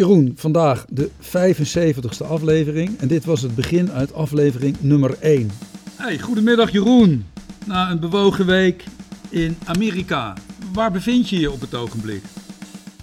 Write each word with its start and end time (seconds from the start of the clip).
Jeroen, 0.00 0.32
vandaag 0.36 0.84
de 0.88 1.10
75ste 1.10 2.26
aflevering 2.26 2.98
en 2.98 3.08
dit 3.08 3.24
was 3.24 3.42
het 3.42 3.54
begin 3.54 3.90
uit 3.90 4.14
aflevering 4.14 4.80
nummer 4.80 5.18
1. 5.18 5.50
Hey, 5.96 6.18
goedemiddag 6.18 6.70
Jeroen. 6.70 7.26
Na 7.66 7.90
een 7.90 8.00
bewogen 8.00 8.46
week 8.46 8.84
in 9.30 9.56
Amerika. 9.64 10.34
Waar 10.72 10.90
bevind 10.90 11.28
je 11.28 11.40
je 11.40 11.50
op 11.50 11.60
het 11.60 11.74
ogenblik? 11.74 12.22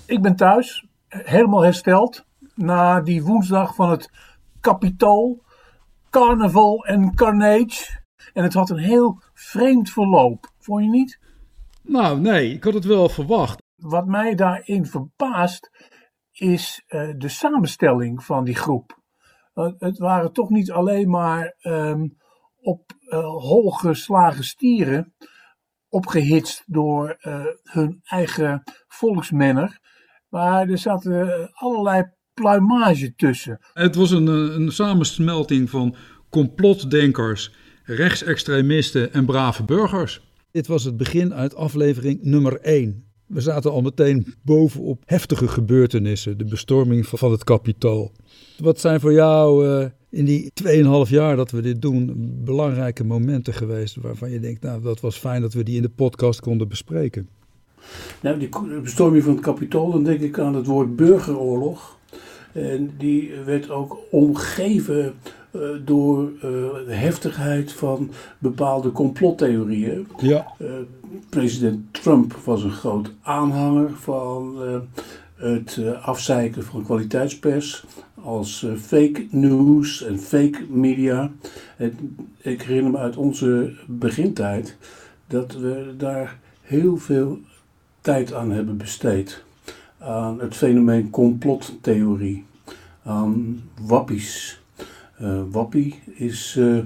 Ik 0.05 0.21
ben 0.21 0.35
thuis, 0.35 0.85
helemaal 1.07 1.61
hersteld 1.61 2.25
na 2.55 3.01
die 3.01 3.23
woensdag 3.23 3.75
van 3.75 3.89
het 3.89 4.11
Capitool, 4.61 5.43
Carnaval 6.09 6.85
en 6.85 7.15
Carnage. 7.15 7.99
En 8.33 8.43
het 8.43 8.53
had 8.53 8.69
een 8.69 8.77
heel 8.77 9.21
vreemd 9.33 9.89
verloop, 9.89 10.51
vond 10.59 10.83
je 10.83 10.89
niet? 10.89 11.19
Nou, 11.81 12.19
nee, 12.19 12.53
ik 12.53 12.63
had 12.63 12.73
het 12.73 12.85
wel 12.85 13.09
verwacht. 13.09 13.61
Wat 13.75 14.05
mij 14.05 14.35
daarin 14.35 14.85
verbaast 14.85 15.69
is 16.39 16.83
uh, 16.87 17.13
de 17.17 17.27
samenstelling 17.27 18.23
van 18.23 18.43
die 18.43 18.55
groep. 18.55 18.99
Uh, 19.55 19.71
het 19.77 19.97
waren 19.97 20.33
toch 20.33 20.49
niet 20.49 20.71
alleen 20.71 21.09
maar 21.09 21.55
um, 21.61 22.17
op 22.61 22.91
uh, 22.99 23.19
hol 23.19 23.71
geslagen 23.71 24.43
stieren, 24.43 25.13
opgehitst 25.89 26.63
door 26.65 27.15
hun 27.63 27.99
eigen 28.03 28.63
volksmenner, 28.87 29.79
maar 30.29 30.69
er 30.69 30.77
zaten 30.77 31.49
allerlei 31.53 32.03
pluimage 32.33 33.15
tussen. 33.15 33.59
Het 33.73 33.95
was 33.95 34.11
een, 34.11 34.27
een 34.27 34.71
samensmelting 34.71 35.69
van 35.69 35.95
complotdenkers, 36.29 37.55
rechtsextremisten 37.83 39.13
en 39.13 39.25
brave 39.25 39.63
burgers. 39.63 40.21
Dit 40.51 40.67
was 40.67 40.83
het 40.83 40.97
begin 40.97 41.33
uit 41.33 41.55
aflevering 41.55 42.23
nummer 42.23 42.59
1. 42.61 43.06
We 43.27 43.41
zaten 43.41 43.71
al 43.71 43.81
meteen 43.81 44.33
bovenop 44.41 45.01
heftige 45.05 45.47
gebeurtenissen, 45.47 46.37
de 46.37 46.45
bestorming 46.45 47.07
van 47.07 47.31
het 47.31 47.43
kapitool. 47.43 48.11
Wat 48.57 48.79
zijn 48.79 48.99
voor 48.99 49.13
jou 49.13 49.67
uh, 49.67 49.85
in 50.09 50.25
die 50.25 50.51
2,5 51.05 51.09
jaar 51.09 51.35
dat 51.35 51.51
we 51.51 51.61
dit 51.61 51.81
doen 51.81 52.13
belangrijke 52.43 53.03
momenten 53.03 53.53
geweest 53.53 53.95
waarvan 53.95 54.29
je 54.29 54.39
denkt, 54.39 54.61
nou 54.63 54.81
dat 54.81 54.99
was 54.99 55.17
fijn 55.17 55.41
dat 55.41 55.53
we 55.53 55.63
die 55.63 55.75
in 55.75 55.81
de 55.81 55.89
podcast 55.89 56.39
konden 56.39 56.67
bespreken? 56.67 57.29
Nou, 58.21 58.39
die 58.39 58.49
bestorming 58.81 59.23
van 59.23 59.33
het 59.33 59.41
kapitool, 59.41 59.91
dan 59.91 60.03
denk 60.03 60.19
ik 60.19 60.39
aan 60.39 60.55
het 60.55 60.65
woord 60.65 60.95
burgeroorlog. 60.95 61.97
En 62.53 62.91
die 62.97 63.31
werd 63.45 63.69
ook 63.69 63.97
omgeven 64.11 65.13
door 65.85 66.31
uh, 66.35 66.41
de 66.41 66.93
heftigheid 66.93 67.71
van 67.73 68.11
bepaalde 68.37 68.91
complottheorieën. 68.91 70.07
Ja. 70.17 70.47
Uh, 70.61 70.69
president 71.29 71.93
Trump 71.93 72.33
was 72.33 72.63
een 72.63 72.71
groot 72.71 73.11
aanhanger 73.21 73.89
van 73.95 74.57
het 75.35 75.79
afzeiken 76.01 76.63
van 76.63 76.83
kwaliteitspers 76.83 77.85
als 78.23 78.65
fake 78.79 79.27
news 79.29 80.03
en 80.03 80.19
fake 80.19 80.65
media. 80.69 81.31
Ik 82.37 82.61
herinner 82.61 82.91
me 82.91 82.97
uit 82.97 83.17
onze 83.17 83.73
begintijd 83.87 84.77
dat 85.27 85.53
we 85.53 85.93
daar 85.97 86.39
heel 86.61 86.97
veel 86.97 87.39
tijd 88.01 88.33
aan 88.33 88.51
hebben 88.51 88.77
besteed. 88.77 89.43
Aan 89.97 90.39
het 90.39 90.55
fenomeen 90.55 91.09
complottheorie, 91.09 92.45
aan 93.03 93.61
wappies. 93.81 94.61
Uh, 95.21 95.41
wappie 95.51 95.99
is 96.15 96.55
uh, 96.59 96.77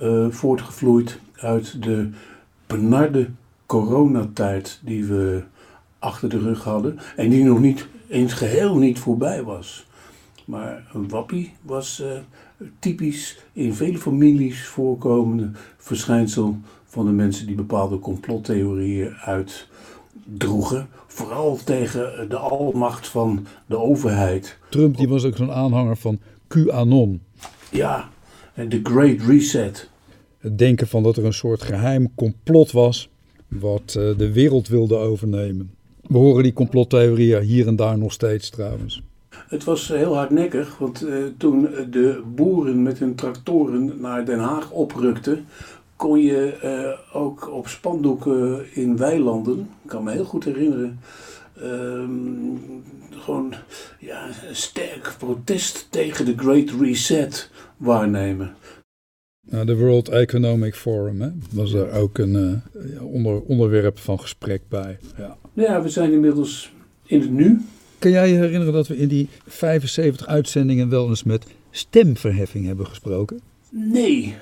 uh, 0.00 0.26
voortgevloeid 0.30 1.18
uit 1.36 1.82
de 1.82 2.10
benarde 2.66 3.30
coronatijd 3.66 4.80
die 4.84 5.04
we 5.04 5.42
achter 5.98 6.28
de 6.28 6.38
rug 6.38 6.64
hadden 6.64 6.98
en 7.16 7.30
die 7.30 7.44
nog 7.44 7.60
niet 7.60 7.86
eens 8.08 8.32
geheel 8.32 8.78
niet 8.78 8.98
voorbij 8.98 9.42
was. 9.42 9.86
Maar 10.44 10.86
een 10.92 11.08
wappie 11.08 11.52
was 11.62 12.02
typisch 12.78 13.38
in 13.52 13.74
vele 13.74 13.98
families 13.98 14.66
voorkomende 14.66 15.50
verschijnsel 15.76 16.56
van 16.84 17.06
de 17.06 17.12
mensen 17.12 17.46
die 17.46 17.54
bepaalde 17.54 17.98
complottheorieën 17.98 19.14
uitdroegen. 19.14 20.88
Vooral 21.06 21.58
tegen 21.64 22.28
de 22.28 22.36
almacht 22.36 23.08
van 23.08 23.46
de 23.66 23.78
overheid. 23.78 24.58
Trump 24.68 24.96
die 24.96 25.08
was 25.08 25.24
ook 25.24 25.36
zo'n 25.36 25.52
aanhanger 25.52 25.96
van 25.96 26.18
QAnon. 26.48 27.20
Ja, 27.72 28.08
en 28.54 28.68
de 28.68 28.80
Great 28.82 29.20
Reset. 29.20 29.88
Het 30.38 30.58
denken 30.58 30.86
van 30.86 31.02
dat 31.02 31.16
er 31.16 31.24
een 31.24 31.32
soort 31.32 31.62
geheim 31.62 32.14
complot 32.14 32.72
was 32.72 33.08
wat 33.48 33.94
uh, 33.98 34.18
de 34.18 34.32
wereld 34.32 34.68
wilde 34.68 34.96
overnemen. 34.96 35.74
We 36.02 36.18
horen 36.18 36.42
die 36.42 36.52
complottheorieën 36.52 37.42
hier 37.42 37.66
en 37.66 37.76
daar 37.76 37.98
nog 37.98 38.12
steeds 38.12 38.50
trouwens. 38.50 39.02
Het 39.48 39.64
was 39.64 39.88
heel 39.88 40.16
hardnekkig, 40.16 40.78
want 40.78 41.04
uh, 41.04 41.24
toen 41.36 41.68
de 41.90 42.22
boeren 42.34 42.82
met 42.82 42.98
hun 42.98 43.14
tractoren 43.14 44.00
naar 44.00 44.24
Den 44.24 44.38
Haag 44.38 44.70
oprukten, 44.70 45.44
kon 45.96 46.20
je 46.20 46.58
uh, 46.64 47.16
ook 47.22 47.52
op 47.52 47.68
spandoeken 47.68 48.64
in 48.74 48.96
weilanden, 48.96 49.58
ik 49.82 49.88
kan 49.88 50.04
me 50.04 50.12
heel 50.12 50.24
goed 50.24 50.44
herinneren, 50.44 50.98
um, 51.62 52.60
gewoon 53.10 53.54
ja, 53.98 54.28
sterk 54.52 55.14
protest 55.18 55.86
tegen 55.90 56.24
de 56.24 56.34
Great 56.36 56.70
Reset 56.80 57.50
waarnemen. 57.82 58.54
Nou, 59.50 59.66
de 59.66 59.76
World 59.76 60.08
Economic 60.08 60.74
Forum 60.74 61.20
hè, 61.20 61.28
was 61.50 61.72
er 61.72 61.92
ook 61.92 62.18
een 62.18 62.62
uh, 62.74 63.02
onder, 63.02 63.40
onderwerp 63.40 63.98
van 63.98 64.20
gesprek 64.20 64.62
bij. 64.68 64.98
Ja. 65.16 65.36
ja, 65.52 65.82
we 65.82 65.88
zijn 65.88 66.12
inmiddels 66.12 66.72
in 67.06 67.20
het 67.20 67.30
nu. 67.30 67.60
Kan 67.98 68.10
jij 68.10 68.28
je 68.28 68.36
herinneren 68.36 68.72
dat 68.72 68.86
we 68.86 68.96
in 68.96 69.08
die 69.08 69.28
75 69.46 70.26
uitzendingen 70.26 70.88
wel 70.88 71.08
eens 71.08 71.22
met 71.22 71.46
stemverheffing 71.70 72.66
hebben 72.66 72.86
gesproken? 72.86 73.40
Nee, 73.70 74.34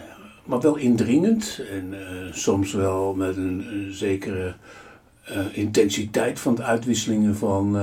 maar 0.45 0.61
wel 0.61 0.77
indringend 0.77 1.61
en 1.71 1.93
uh, 1.93 2.33
soms 2.33 2.73
wel 2.73 3.15
met 3.15 3.37
een, 3.37 3.65
een 3.73 3.93
zekere 3.93 4.55
uh, 5.31 5.39
intensiteit 5.53 6.41
van 6.41 6.55
de 6.55 6.63
uitwisselingen 6.63 7.37
van 7.37 7.77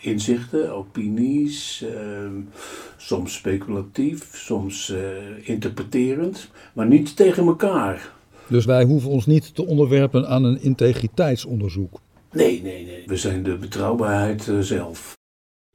inzichten, 0.00 0.72
opinies, 0.74 1.84
soms 2.96 3.34
speculatief, 3.34 4.36
soms 4.36 4.94
interpreterend, 5.42 6.50
maar 6.72 6.86
niet 6.86 7.16
tegen 7.16 7.46
elkaar. 7.46 8.12
Dus 8.48 8.64
wij 8.64 8.84
hoeven 8.84 9.10
ons 9.10 9.26
niet 9.26 9.54
te 9.54 9.66
onderwerpen 9.66 10.28
aan 10.28 10.44
een 10.44 10.62
integriteitsonderzoek. 10.62 12.00
Nee, 12.32 12.62
nee, 12.62 12.84
nee. 12.84 13.02
We 13.06 13.16
zijn 13.16 13.42
de 13.42 13.56
betrouwbaarheid 13.56 14.50
zelf. 14.60 15.18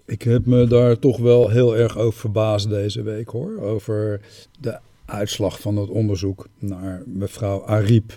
Ik 0.05 0.21
heb 0.21 0.45
me 0.45 0.67
daar 0.67 0.99
toch 0.99 1.17
wel 1.17 1.49
heel 1.49 1.77
erg 1.77 1.97
over 1.97 2.19
verbaasd 2.19 2.69
deze 2.69 3.01
week 3.01 3.29
hoor. 3.29 3.59
Over 3.59 4.21
de 4.59 4.79
uitslag 5.05 5.59
van 5.59 5.77
het 5.77 5.89
onderzoek 5.89 6.47
naar 6.59 7.03
mevrouw 7.05 7.65
Ariep. 7.65 8.15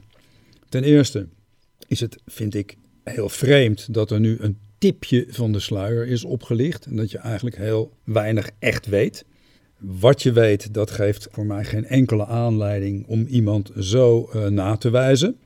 Ten 0.69 0.83
eerste 0.83 1.27
is 1.87 2.01
het, 2.01 2.19
vind 2.27 2.55
ik, 2.55 2.77
heel 3.05 3.29
vreemd 3.29 3.95
dat 3.95 4.11
er 4.11 4.21
nu 4.21 4.37
een 4.41 4.59
tipje 4.79 5.27
van 5.29 5.53
de 5.53 5.61
sluier 5.61 6.07
is 6.07 6.25
opgelicht 6.25 6.87
en 6.87 6.97
dat 6.97 7.11
je 7.11 7.19
eigenlijk 7.19 7.57
heel 7.57 7.93
weinig 8.05 8.51
echt 8.59 8.87
weet. 8.87 9.25
Wat 9.79 10.23
je 10.23 10.33
weet, 10.33 10.75
dat 10.75 10.91
geeft 10.91 11.29
voor 11.31 11.47
mij 11.47 11.65
geen 11.65 11.87
enkele 11.87 12.27
aanleiding 12.27 13.07
om 13.07 13.27
iemand 13.27 13.71
zo 13.79 14.31
uh, 14.35 14.47
na 14.47 14.77
te 14.77 14.91
wijzen. 14.91 15.37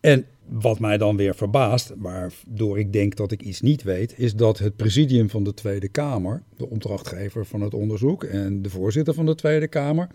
En 0.00 0.24
wat 0.48 0.78
mij 0.78 0.98
dan 0.98 1.16
weer 1.16 1.34
verbaast, 1.34 1.92
waardoor 1.96 2.78
ik 2.78 2.92
denk 2.92 3.16
dat 3.16 3.32
ik 3.32 3.42
iets 3.42 3.60
niet 3.60 3.82
weet, 3.82 4.14
is 4.18 4.34
dat 4.34 4.58
het 4.58 4.76
presidium 4.76 5.30
van 5.30 5.44
de 5.44 5.54
Tweede 5.54 5.88
Kamer, 5.88 6.42
de 6.56 6.70
opdrachtgever 6.70 7.46
van 7.46 7.60
het 7.60 7.74
onderzoek 7.74 8.24
en 8.24 8.62
de 8.62 8.70
voorzitter 8.70 9.14
van 9.14 9.26
de 9.26 9.34
Tweede 9.34 9.68
Kamer, 9.68 10.08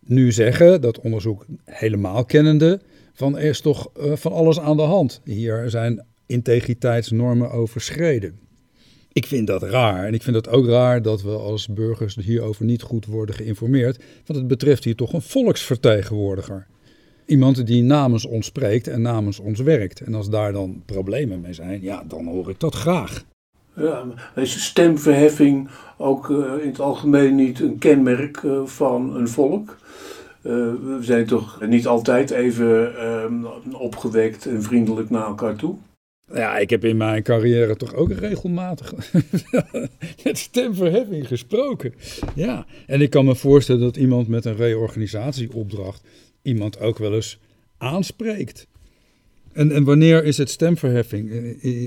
nu 0.00 0.32
zeggen, 0.32 0.80
dat 0.80 1.00
onderzoek 1.00 1.46
helemaal 1.64 2.24
kennende, 2.24 2.80
van 3.12 3.38
er 3.38 3.44
is 3.44 3.60
toch 3.60 3.90
uh, 3.98 4.12
van 4.16 4.32
alles 4.32 4.60
aan 4.60 4.76
de 4.76 4.82
hand. 4.82 5.20
Hier 5.24 5.70
zijn 5.70 6.04
integriteitsnormen 6.26 7.50
overschreden. 7.50 8.38
Ik 9.14 9.26
vind 9.26 9.46
dat 9.46 9.62
raar. 9.62 10.04
En 10.04 10.14
ik 10.14 10.22
vind 10.22 10.36
het 10.36 10.48
ook 10.48 10.66
raar 10.66 11.02
dat 11.02 11.22
we 11.22 11.30
als 11.30 11.68
burgers 11.68 12.14
hierover 12.16 12.64
niet 12.64 12.82
goed 12.82 13.06
worden 13.06 13.34
geïnformeerd. 13.34 14.04
Want 14.26 14.38
het 14.38 14.48
betreft 14.48 14.84
hier 14.84 14.96
toch 14.96 15.12
een 15.12 15.22
volksvertegenwoordiger. 15.22 16.66
Iemand 17.26 17.66
die 17.66 17.82
namens 17.82 18.26
ons 18.26 18.46
spreekt 18.46 18.86
en 18.86 19.02
namens 19.02 19.38
ons 19.38 19.60
werkt. 19.60 20.00
En 20.00 20.14
als 20.14 20.30
daar 20.30 20.52
dan 20.52 20.82
problemen 20.86 21.40
mee 21.40 21.52
zijn, 21.52 21.82
ja, 21.82 22.04
dan 22.08 22.26
hoor 22.26 22.50
ik 22.50 22.60
dat 22.60 22.74
graag. 22.74 23.24
Ja, 23.76 24.04
is 24.34 24.64
stemverheffing 24.64 25.68
ook 25.96 26.28
uh, 26.28 26.52
in 26.60 26.68
het 26.68 26.80
algemeen 26.80 27.34
niet 27.34 27.60
een 27.60 27.78
kenmerk 27.78 28.42
uh, 28.42 28.64
van 28.64 29.16
een 29.16 29.28
volk? 29.28 29.76
Uh, 30.42 30.52
we 30.52 30.98
zijn 31.00 31.26
toch 31.26 31.60
niet 31.66 31.86
altijd 31.86 32.30
even 32.30 32.96
ehm, 32.96 33.44
opgewekt 33.72 34.46
en 34.46 34.62
vriendelijk 34.62 35.10
naar 35.10 35.26
elkaar 35.26 35.56
toe? 35.56 35.76
Ja, 36.32 36.58
ik 36.58 36.70
heb 36.70 36.84
in 36.84 36.96
mijn 36.96 37.22
carrière 37.22 37.76
toch 37.76 37.94
ook 37.94 38.12
regelmatig 38.12 39.12
met 40.24 40.38
stemverheffing 40.38 41.28
gesproken. 41.28 41.94
Ja, 42.34 42.66
en 42.86 43.00
ik 43.00 43.10
kan 43.10 43.24
me 43.24 43.34
voorstellen 43.34 43.80
dat 43.80 43.96
iemand 43.96 44.28
met 44.28 44.44
een 44.44 44.56
reorganisatieopdracht 44.56 46.02
iemand 46.42 46.80
ook 46.80 46.98
wel 46.98 47.14
eens 47.14 47.38
aanspreekt. 47.78 48.66
En, 49.52 49.72
en 49.72 49.84
wanneer 49.84 50.24
is 50.24 50.36
het 50.36 50.50
stemverheffing? 50.50 51.30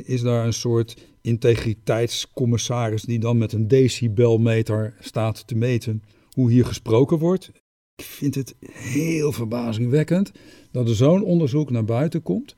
Is 0.06 0.22
daar 0.22 0.46
een 0.46 0.54
soort 0.54 0.96
integriteitscommissaris 1.22 3.02
die 3.02 3.20
dan 3.20 3.38
met 3.38 3.54
een 3.54 3.68
decibelmeter 3.68 4.94
staat 5.00 5.48
te 5.48 5.56
meten 5.56 6.04
hoe 6.32 6.52
hier 6.52 6.66
gesproken 6.66 7.18
wordt. 7.18 7.52
Ik 7.96 8.06
vind 8.06 8.36
het 8.36 8.56
heel 8.72 9.32
verbazingwekkend 9.32 10.32
dat 10.72 10.88
er 10.90 10.96
zo'n 10.96 11.24
onderzoek 11.24 11.70
naar 11.70 11.86
buiten 11.86 12.22
komt. 12.22 12.56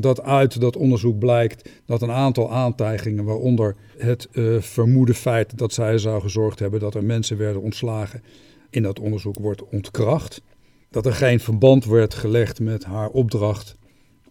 Dat 0.00 0.22
uit 0.22 0.60
dat 0.60 0.76
onderzoek 0.76 1.18
blijkt 1.18 1.70
dat 1.84 2.02
een 2.02 2.10
aantal 2.10 2.52
aantijgingen, 2.52 3.24
waaronder 3.24 3.76
het 3.96 4.28
uh, 4.32 4.60
vermoede 4.60 5.14
feit 5.14 5.58
dat 5.58 5.72
zij 5.72 5.98
zou 5.98 6.20
gezorgd 6.20 6.58
hebben 6.58 6.80
dat 6.80 6.94
er 6.94 7.04
mensen 7.04 7.36
werden 7.36 7.62
ontslagen, 7.62 8.22
in 8.70 8.82
dat 8.82 8.98
onderzoek 8.98 9.38
wordt 9.38 9.68
ontkracht. 9.68 10.42
Dat 10.90 11.06
er 11.06 11.12
geen 11.12 11.40
verband 11.40 11.84
werd 11.84 12.14
gelegd 12.14 12.60
met 12.60 12.84
haar 12.84 13.08
opdracht 13.08 13.76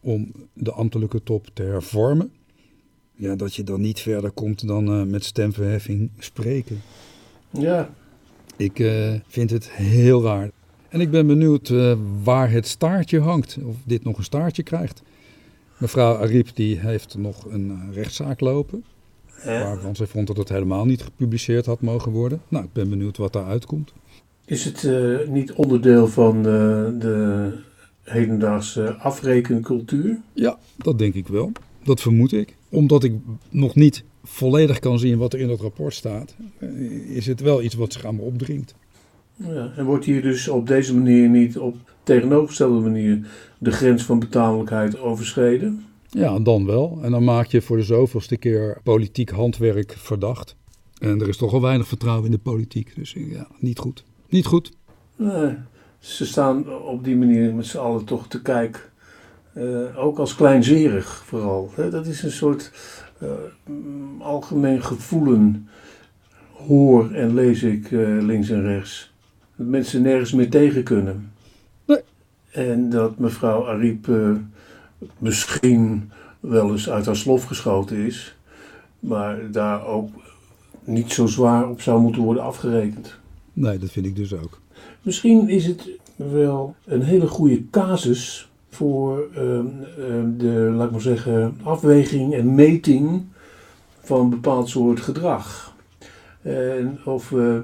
om 0.01 0.31
de 0.53 0.71
ambtelijke 0.71 1.23
top 1.23 1.47
te 1.53 1.63
hervormen. 1.63 2.31
Ja, 3.15 3.35
dat 3.35 3.55
je 3.55 3.63
dan 3.63 3.81
niet 3.81 3.99
verder 3.99 4.31
komt 4.31 4.67
dan 4.67 4.99
uh, 4.99 5.03
met 5.03 5.23
stemverheffing 5.23 6.09
spreken. 6.19 6.81
Ja. 7.49 7.93
Ik 8.55 8.79
uh, 8.79 9.13
vind 9.27 9.49
het 9.49 9.71
heel 9.71 10.23
raar. 10.23 10.49
En 10.89 11.01
ik 11.01 11.11
ben 11.11 11.27
benieuwd 11.27 11.73
waar 12.23 12.51
het 12.51 12.67
staartje 12.67 13.19
hangt. 13.19 13.57
Of 13.63 13.75
dit 13.83 14.03
nog 14.03 14.17
een 14.17 14.23
staartje 14.23 14.63
krijgt. 14.63 15.01
Mevrouw 15.77 16.15
Ariep 16.15 16.47
die 16.53 16.79
heeft 16.79 17.17
nog 17.17 17.45
een 17.45 17.93
rechtszaak 17.93 18.39
lopen. 18.39 18.83
Waarvan 19.43 19.95
zij 19.95 20.05
vond 20.05 20.27
dat 20.27 20.37
het 20.37 20.49
helemaal 20.49 20.85
niet 20.85 21.01
gepubliceerd 21.01 21.65
had 21.65 21.81
mogen 21.81 22.11
worden. 22.11 22.41
Nou, 22.47 22.65
ik 22.65 22.73
ben 22.73 22.89
benieuwd 22.89 23.17
wat 23.17 23.33
daaruit 23.33 23.65
komt. 23.65 23.93
Is 24.45 24.65
het 24.65 24.89
niet 25.29 25.53
onderdeel 25.53 26.07
van 26.07 26.43
de 26.43 27.51
hedendaagse 28.03 28.93
afrekencultuur? 28.93 30.19
Ja, 30.33 30.57
dat 30.75 30.99
denk 30.99 31.13
ik 31.13 31.27
wel. 31.27 31.51
Dat 31.83 32.01
vermoed 32.01 32.31
ik. 32.31 32.55
Omdat 32.69 33.03
ik 33.03 33.13
nog 33.49 33.75
niet 33.75 34.03
volledig 34.23 34.79
kan 34.79 34.99
zien 34.99 35.17
wat 35.17 35.33
er 35.33 35.39
in 35.39 35.47
dat 35.47 35.61
rapport 35.61 35.93
staat, 35.93 36.35
is 37.07 37.25
het 37.25 37.39
wel 37.41 37.61
iets 37.61 37.75
wat 37.75 37.93
zich 37.93 38.05
aan 38.05 38.15
me 38.15 38.21
opdringt. 38.21 38.75
Ja, 39.35 39.71
en 39.75 39.85
wordt 39.85 40.05
hier 40.05 40.21
dus 40.21 40.47
op 40.47 40.67
deze 40.67 40.95
manier 40.95 41.29
niet 41.29 41.57
op 41.57 41.75
tegenovergestelde 42.07 42.79
manier 42.79 43.27
de 43.57 43.71
grens 43.71 44.03
van 44.03 44.19
betaallijkheid 44.19 44.99
overschreden? 44.99 45.85
Ja, 46.09 46.39
dan 46.39 46.65
wel. 46.65 46.99
En 47.01 47.11
dan 47.11 47.23
maak 47.23 47.45
je 47.45 47.61
voor 47.61 47.77
de 47.77 47.83
zoveelste 47.83 48.37
keer 48.37 48.77
politiek 48.83 49.29
handwerk 49.29 49.95
verdacht. 49.97 50.55
En 50.99 51.21
er 51.21 51.27
is 51.27 51.37
toch 51.37 51.53
al 51.53 51.61
weinig 51.61 51.87
vertrouwen 51.87 52.25
in 52.25 52.31
de 52.31 52.37
politiek. 52.37 52.95
Dus 52.95 53.15
ja, 53.17 53.47
niet 53.59 53.79
goed. 53.79 54.03
Niet 54.29 54.45
goed. 54.45 54.71
Nee, 55.15 55.55
ze 55.99 56.25
staan 56.25 56.81
op 56.81 57.03
die 57.03 57.15
manier 57.15 57.53
met 57.53 57.65
z'n 57.65 57.77
allen 57.77 58.05
toch 58.05 58.27
te 58.27 58.41
kijken. 58.41 58.81
Uh, 59.55 60.05
ook 60.05 60.19
als 60.19 60.35
kleinzerig 60.35 61.23
vooral. 61.25 61.71
Hè? 61.75 61.89
Dat 61.89 62.05
is 62.05 62.23
een 62.23 62.31
soort 62.31 62.71
uh, 63.23 63.29
algemeen 64.19 64.83
gevoelen. 64.83 65.69
Hoor 66.51 67.11
en 67.11 67.33
lees 67.33 67.63
ik 67.63 67.91
uh, 67.91 68.23
links 68.23 68.49
en 68.49 68.61
rechts. 68.61 69.13
Dat 69.55 69.67
mensen 69.67 70.01
nergens 70.01 70.33
meer 70.33 70.49
tegen 70.49 70.83
kunnen. 70.83 71.31
En 72.51 72.89
dat 72.89 73.17
mevrouw 73.17 73.67
Ariep 73.67 74.07
misschien 75.17 76.11
wel 76.39 76.71
eens 76.71 76.89
uit 76.89 77.05
haar 77.05 77.15
slof 77.15 77.43
geschoten 77.43 77.97
is. 77.97 78.35
Maar 78.99 79.51
daar 79.51 79.85
ook 79.85 80.09
niet 80.83 81.11
zo 81.11 81.25
zwaar 81.25 81.69
op 81.69 81.81
zou 81.81 82.01
moeten 82.01 82.21
worden 82.21 82.43
afgerekend. 82.43 83.15
Nee, 83.53 83.77
dat 83.77 83.89
vind 83.89 84.05
ik 84.05 84.15
dus 84.15 84.33
ook. 84.33 84.59
Misschien 85.01 85.49
is 85.49 85.65
het 85.65 85.89
wel 86.15 86.75
een 86.85 87.01
hele 87.01 87.27
goede 87.27 87.69
casus 87.69 88.49
voor 88.69 89.27
uh, 89.31 89.37
de, 90.37 90.71
laat 90.75 90.85
ik 90.85 90.91
maar 90.91 91.01
zeggen, 91.01 91.57
afweging 91.63 92.33
en 92.33 92.55
meting 92.55 93.25
van 94.01 94.19
een 94.19 94.29
bepaald 94.29 94.69
soort 94.69 94.99
gedrag. 94.99 95.75
En 96.41 96.99
of 97.05 97.29
we 97.29 97.63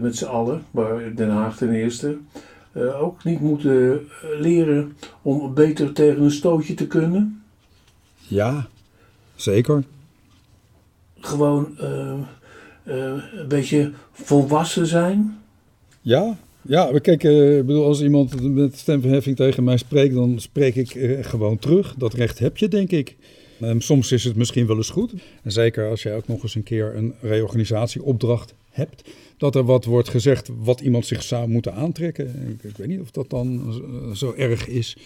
met 0.00 0.16
z'n 0.16 0.24
allen, 0.24 0.62
maar 0.70 1.14
Den 1.14 1.30
Haag 1.30 1.56
ten 1.56 1.70
eerste, 1.70 2.18
uh, 2.78 3.02
ook 3.02 3.24
niet 3.24 3.40
moeten 3.40 4.00
leren 4.38 4.96
om 5.22 5.54
beter 5.54 5.92
tegen 5.92 6.22
een 6.22 6.30
stootje 6.30 6.74
te 6.74 6.86
kunnen. 6.86 7.42
Ja, 8.28 8.68
zeker. 9.34 9.84
Gewoon 11.20 11.76
uh, 11.80 12.14
een 12.84 13.48
beetje 13.48 13.92
volwassen 14.12 14.86
zijn. 14.86 15.38
Ja, 16.00 16.36
ja, 16.62 16.98
kijk, 16.98 17.22
uh, 17.22 17.64
bedoel, 17.64 17.84
als 17.84 18.02
iemand 18.02 18.54
met 18.54 18.78
stemverheffing 18.78 19.36
tegen 19.36 19.64
mij 19.64 19.76
spreekt, 19.76 20.14
dan 20.14 20.40
spreek 20.40 20.74
ik 20.74 20.96
gewoon 21.26 21.58
terug. 21.58 21.94
Dat 21.94 22.14
recht 22.14 22.38
heb 22.38 22.56
je, 22.56 22.68
denk 22.68 22.90
ik. 22.90 23.16
Um, 23.62 23.80
soms 23.80 24.12
is 24.12 24.24
het 24.24 24.36
misschien 24.36 24.66
wel 24.66 24.76
eens 24.76 24.90
goed. 24.90 25.12
En 25.42 25.52
zeker 25.52 25.88
als 25.88 26.02
jij 26.02 26.16
ook 26.16 26.28
nog 26.28 26.42
eens 26.42 26.54
een 26.54 26.62
keer 26.62 26.96
een 26.96 27.14
reorganisatieopdracht 27.20 28.54
hebt. 28.70 29.10
Dat 29.36 29.54
er 29.54 29.64
wat 29.64 29.84
wordt 29.84 30.08
gezegd 30.08 30.50
wat 30.58 30.80
iemand 30.80 31.06
zich 31.06 31.22
zou 31.22 31.48
moeten 31.48 31.74
aantrekken. 31.74 32.58
Ik, 32.62 32.76
weet 32.76 32.88
niet 32.88 33.00
of 33.00 33.10
dat 33.10 33.30
dan 33.30 33.72
zo, 33.72 34.14
zo 34.14 34.34
erg 34.36 34.68
is. 34.68 34.96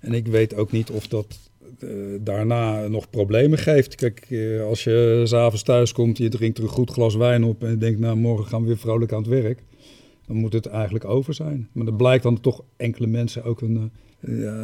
En 0.00 0.12
ik 0.12 0.26
weet 0.26 0.54
ook 0.54 0.72
niet 0.72 0.90
of 0.90 1.06
dat 1.08 1.38
uh, 1.80 1.90
daarna 2.20 2.86
nog 2.86 3.10
problemen 3.10 3.58
geeft. 3.58 3.94
Kijk, 3.94 4.26
als 4.68 4.84
je 4.84 5.22
s'avonds 5.24 5.62
thuis 5.62 5.92
komt, 5.92 6.18
je 6.18 6.28
drinkt 6.28 6.58
er 6.58 6.64
een 6.64 6.70
goed 6.70 6.90
glas 6.90 7.14
wijn 7.14 7.44
op 7.44 7.62
en 7.62 7.70
je 7.70 7.78
denkt, 7.78 8.00
nou 8.00 8.16
morgen 8.16 8.46
gaan 8.46 8.60
we 8.60 8.66
weer 8.66 8.78
vrolijk 8.78 9.12
aan 9.12 9.18
het 9.18 9.28
werk 9.28 9.62
dan 10.26 10.36
moet 10.36 10.52
het 10.52 10.66
eigenlijk 10.66 11.04
over 11.04 11.34
zijn. 11.34 11.68
Maar 11.72 11.84
dat 11.84 11.96
blijkt 11.96 12.22
dan 12.22 12.40
toch 12.40 12.62
enkele 12.76 13.06
mensen 13.06 13.44
ook 13.44 13.60
een 13.60 13.90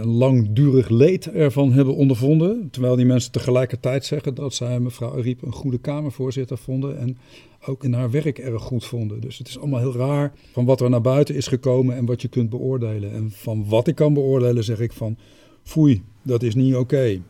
langdurig 0.03 0.89
leed 0.89 1.31
ervan 1.31 1.73
hebben 1.73 1.95
ondervonden. 1.95 2.69
Terwijl 2.71 2.97
die 2.97 3.07
mensen 3.07 3.33
tegelijkertijd 3.33 4.05
zeggen 4.05 4.35
dat 4.35 4.55
zij 4.55 4.81
mevrouw 4.81 5.13
Ariep 5.13 5.43
een 5.43 5.53
goede 5.53 5.79
Kamervoorzitter 5.79 6.59
vonden. 6.59 6.99
En 6.99 7.19
ook 7.67 7.85
in 7.85 7.93
haar 7.93 8.11
werk 8.11 8.39
erg 8.39 8.63
goed 8.63 8.85
vonden. 8.85 9.21
Dus 9.21 9.39
het 9.39 9.49
is 9.49 9.59
allemaal 9.59 9.81
heel 9.81 9.97
raar 9.97 10.33
van 10.53 10.65
wat 10.65 10.81
er 10.81 10.91
naar 10.91 11.01
buiten 11.01 11.35
is 11.35 11.47
gekomen 11.47 11.97
en 11.97 12.07
wat 12.07 12.23
je 12.23 12.29
kunt 12.29 12.51
beoordelen. 12.51 13.13
En 13.13 13.31
van 13.31 13.65
wat 13.69 13.87
ik 13.87 13.95
kan 13.95 14.15
beoordelen 14.15 14.65
zeg 14.65 14.81
ik 14.81 14.93
van 14.93 15.17
foei, 15.63 16.03
dat 16.23 16.43
is 16.43 16.55
niet 16.55 16.75
oké. 16.75 17.21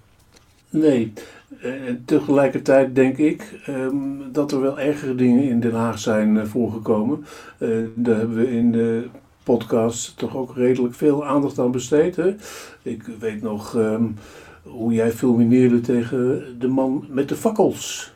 Nee, 0.70 1.12
en 1.60 2.02
tegelijkertijd 2.04 2.94
denk 2.94 3.16
ik 3.16 3.60
um, 3.68 4.32
dat 4.32 4.52
er 4.52 4.60
wel 4.60 4.80
ergere 4.80 5.14
dingen 5.14 5.48
in 5.48 5.60
Den 5.60 5.74
Haag 5.74 5.98
zijn 5.98 6.34
uh, 6.34 6.44
voorgekomen. 6.44 7.24
Uh, 7.58 7.68
daar 7.94 8.18
hebben 8.18 8.36
we 8.36 8.50
in 8.50 8.72
de 8.72 9.08
podcast 9.42 10.16
toch 10.16 10.36
ook 10.36 10.56
redelijk 10.56 10.94
veel 10.94 11.26
aandacht 11.26 11.58
aan 11.58 11.70
besteed. 11.70 12.16
Hè? 12.16 12.34
Ik 12.82 13.02
weet 13.18 13.42
nog 13.42 13.74
um, 13.74 14.16
hoe 14.62 14.92
jij 14.92 15.12
fulmineerde 15.12 15.80
tegen 15.80 16.44
de 16.58 16.68
man 16.68 17.04
met 17.08 17.28
de 17.28 17.36
fakkels 17.36 18.12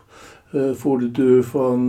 uh, 0.55 0.73
voor 0.73 0.99
de 0.99 1.11
deur 1.11 1.45
van 1.45 1.87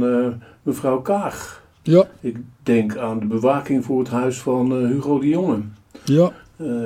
mevrouw 0.63 1.01
Kaag. 1.01 1.65
Ja. 1.81 2.07
Ik 2.19 2.37
denk 2.63 2.97
aan 2.97 3.19
de 3.19 3.25
bewaking 3.25 3.85
voor 3.85 3.99
het 3.99 4.09
huis 4.09 4.39
van 4.39 4.73
Hugo 4.73 5.19
de 5.19 5.29
Jonge. 5.29 5.59
Ja. 6.03 6.31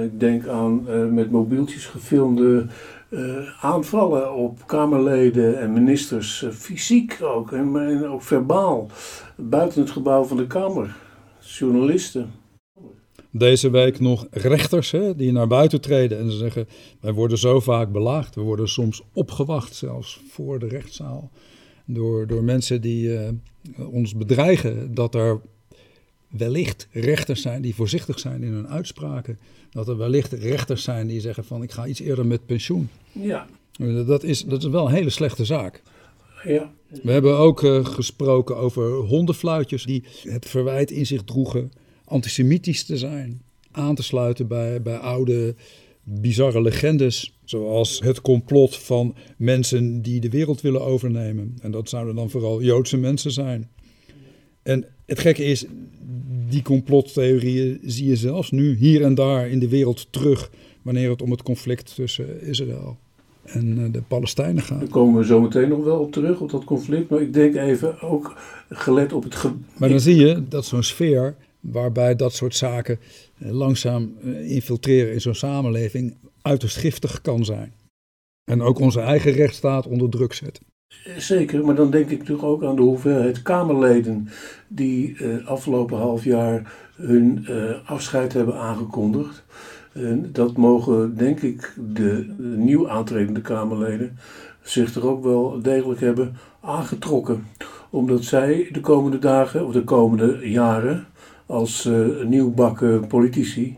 ik 0.02 0.20
denk 0.20 0.48
aan 0.48 0.84
met 1.14 1.32
mobieltjes 1.32 1.86
gefilmde 1.86 2.66
aanvallen 3.62 4.34
op 4.34 4.68
Kamerleden 4.68 5.60
en 5.60 5.74
ministers, 5.74 6.46
fysiek 6.52 7.20
ook, 7.22 7.52
en, 7.52 7.76
en, 7.76 8.08
ook 8.08 8.22
verbaal, 8.22 8.88
buiten 9.36 9.82
het 9.82 9.92
gebouw 9.92 10.24
van 10.24 10.38
de 10.38 10.48
Kamer. 10.48 10.96
Journalisten. 11.40 12.32
Deze 13.32 13.70
week 13.70 14.00
nog 14.00 14.28
rechters 14.32 14.92
hè, 14.92 15.16
die 15.16 15.32
naar 15.32 15.48
buiten 15.48 15.82
treden 15.82 16.20
en 16.20 16.32
zeggen: 16.32 16.68
Wij 17.00 17.14
worden 17.14 17.38
zo 17.38 17.60
vaak 17.60 17.92
belaagd, 17.92 18.36
we 18.36 18.42
worden 18.42 18.70
soms 18.70 19.02
opgewacht, 19.14 19.76
zelfs 19.76 20.22
voor 20.30 20.60
de 20.60 20.68
rechtszaal, 20.68 21.32
door, 21.86 22.28
door 22.28 22.44
mensen 22.44 22.82
die 22.82 23.08
uh, 23.08 23.30
ons 23.92 24.16
bedreigen 24.16 24.94
dat 24.94 25.16
er 25.16 25.42
wellicht 26.28 26.88
rechters 26.92 27.42
zijn 27.42 27.62
die 27.62 27.76
voorzichtig 27.76 28.20
zijn 28.20 28.44
in 28.44 28.52
hun 28.52 28.68
uitspraken. 28.68 29.40
Dat 29.72 29.88
er 29.88 29.98
wellicht 29.98 30.32
rechters 30.32 30.84
zijn 30.84 31.08
die 31.08 31.22
zeggen 31.22 31.46
van 31.46 31.64
ik 31.64 31.72
ga 31.72 31.86
iets 31.86 32.00
eerder 32.00 32.26
met 32.26 32.46
pensioen. 32.46 32.90
Ja. 33.12 33.48
Dat 34.06 34.24
is, 34.24 34.44
dat 34.46 34.64
is 34.64 34.70
wel 34.70 34.86
een 34.86 34.94
hele 34.94 35.10
slechte 35.10 35.46
zaak. 35.46 35.82
Ja. 36.44 36.72
We 37.04 37.12
hebben 37.12 37.38
ook 37.38 37.62
uh, 37.62 37.86
gesproken 37.86 38.58
over 38.58 38.92
hondenfluitjes 38.94 39.86
die 39.86 40.04
het 40.24 40.46
verwijt 40.46 40.92
in 40.92 41.06
zich 41.06 41.24
droegen 41.24 41.72
antisemitisch 42.12 42.84
te 42.84 42.98
zijn. 42.98 43.42
Aan 43.72 43.96
te 43.96 44.04
sluiten 44.04 44.48
bij, 44.48 44.82
bij 44.82 44.98
oude 44.98 45.56
bizarre 46.04 46.62
legendes. 46.62 47.40
Zoals 47.44 48.00
het 48.00 48.22
complot 48.22 48.76
van 48.78 49.16
mensen 49.38 50.02
die 50.02 50.20
de 50.20 50.30
wereld 50.30 50.62
willen 50.62 50.82
overnemen. 50.82 51.58
En 51.62 51.72
dat 51.72 51.90
zouden 51.90 52.16
dan 52.16 52.30
vooral 52.30 52.62
Joodse 52.62 52.98
mensen 52.98 53.32
zijn. 53.32 53.70
En 54.64 54.86
het 55.06 55.20
gekke 55.20 55.44
is, 55.44 55.66
die 56.50 56.62
complottheorieën 56.62 57.80
zie 57.84 58.08
je 58.08 58.16
zelfs 58.16 58.52
nu 58.52 58.76
hier 58.76 59.04
en 59.04 59.16
daar 59.16 59.50
in 59.50 59.60
de 59.60 59.70
wereld 59.70 60.08
terug 60.10 60.52
wanneer 60.82 61.10
het 61.10 61.22
om 61.22 61.32
het 61.32 61.44
conflict 61.44 61.96
tussen 61.96 62.42
Israël 62.42 62.98
en 63.44 63.78
eh, 63.78 63.92
de 63.92 64.02
Palestijnen 64.02 64.64
gaat. 64.64 64.80
Daar 64.80 64.90
komen 64.90 65.20
we 65.20 65.26
zo 65.26 65.42
meteen 65.42 65.70
nog 65.70 65.84
wel 65.84 66.00
op 66.00 66.12
terug, 66.12 66.40
op 66.40 66.52
dat 66.52 66.64
conflict. 66.64 67.10
Maar 67.10 67.22
ik 67.22 67.34
denk 67.34 67.56
even 67.56 68.02
ook 68.02 68.34
gelet 68.70 69.14
op 69.14 69.24
het... 69.24 69.36
Ge 69.36 69.52
maar 69.78 69.90
dan 69.90 70.00
zie 70.00 70.16
je 70.16 70.48
dat 70.48 70.66
zo'n 70.66 70.84
sfeer 70.84 71.36
waarbij 71.62 72.16
dat 72.16 72.34
soort 72.34 72.56
zaken 72.56 73.00
eh, 73.38 73.52
langzaam 73.52 74.16
eh, 74.24 74.52
infiltreren 74.52 75.14
in 75.14 75.22
zo'n 75.22 75.36
samenleving 75.36 76.18
uiterst 76.42 76.78
giftig 76.78 77.22
kan 77.22 77.46
zijn. 77.46 77.74
En 78.44 78.62
ook 78.62 78.80
onze 78.80 79.00
eigen 79.00 79.32
rechtsstaat 79.32 79.88
onder 79.88 80.10
druk 80.10 80.34
zetten. 80.34 80.64
Zeker, 81.18 81.66
maar 81.66 81.76
dan 81.76 81.92
denk 81.92 82.10
ik 82.10 82.18
natuurlijk 82.18 82.48
ook 82.48 82.64
aan 82.64 82.76
de 82.76 82.82
hoeveelheid 82.82 83.42
Kamerleden 83.42 84.30
die 84.68 85.18
uh, 85.18 85.48
afgelopen 85.48 85.98
half 85.98 86.24
jaar 86.24 86.74
hun 86.96 87.48
afscheid 87.86 88.34
hebben 88.34 88.56
aangekondigd. 88.56 89.44
Dat 90.32 90.58
mogen, 90.58 91.18
denk 91.18 91.42
ik, 91.42 91.74
de, 91.76 92.36
de 92.38 92.44
nieuw 92.44 92.90
aantredende 92.90 93.42
Kamerleden 93.42 94.18
zich 94.62 94.96
er 94.96 95.08
ook 95.08 95.24
wel 95.24 95.62
degelijk 95.62 96.00
hebben 96.00 96.36
aangetrokken. 96.62 97.48
Omdat 97.90 98.24
zij 98.24 98.70
de 98.72 98.80
komende 98.80 99.20
dagen, 99.20 99.66
of 99.66 99.74
de 99.74 99.84
komende 99.84 100.50
jaren, 100.50 101.08
als 101.52 101.86
uh, 101.86 102.24
nieuwbakken 102.24 103.08
politici, 103.08 103.78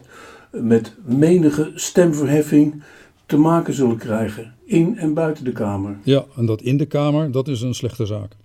met 0.51 0.95
menige 1.05 1.71
stemverheffing 1.75 2.83
te 3.25 3.37
maken 3.37 3.73
zullen 3.73 3.97
krijgen. 3.97 4.53
In 4.65 4.97
en 4.97 5.13
buiten 5.13 5.43
de 5.43 5.51
Kamer. 5.51 5.97
Ja, 6.03 6.25
en 6.35 6.45
dat 6.45 6.61
in 6.61 6.77
de 6.77 6.85
Kamer, 6.85 7.31
dat 7.31 7.47
is 7.47 7.61
een 7.61 7.73
slechte 7.73 8.05
zaak. 8.05 8.35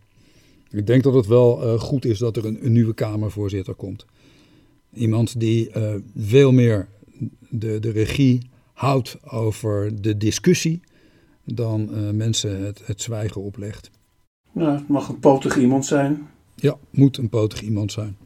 Ik 0.70 0.86
denk 0.86 1.02
dat 1.02 1.14
het 1.14 1.26
wel 1.26 1.62
uh, 1.62 1.80
goed 1.80 2.04
is 2.04 2.18
dat 2.18 2.36
er 2.36 2.46
een, 2.46 2.64
een, 2.64 2.72
nieuwe 2.72 2.94
Kamervoorzitter 2.94 3.74
komt. 3.74 4.06
Iemand 4.92 5.40
die 5.40 5.70
uh, 5.76 5.94
veel 6.16 6.52
meer 6.52 6.88
de, 7.50 7.78
de 7.78 7.90
regie 7.90 8.50
houdt 8.72 9.16
over 9.30 10.02
de 10.02 10.16
discussie 10.16 10.80
dan 11.44 11.88
uh, 11.92 12.10
mensen 12.10 12.64
het, 12.64 12.80
het 12.84 13.02
zwijgen 13.02 13.42
oplegt. 13.42 13.90
Nou, 14.52 14.78
het 14.78 14.88
mag 14.88 15.08
een 15.08 15.18
potig 15.18 15.56
iemand 15.58 15.86
zijn. 15.86 16.28
Ja, 16.54 16.76
moet 16.90 17.16
een 17.16 17.28
potig 17.28 17.62
iemand 17.62 17.92
zijn. 17.92 18.16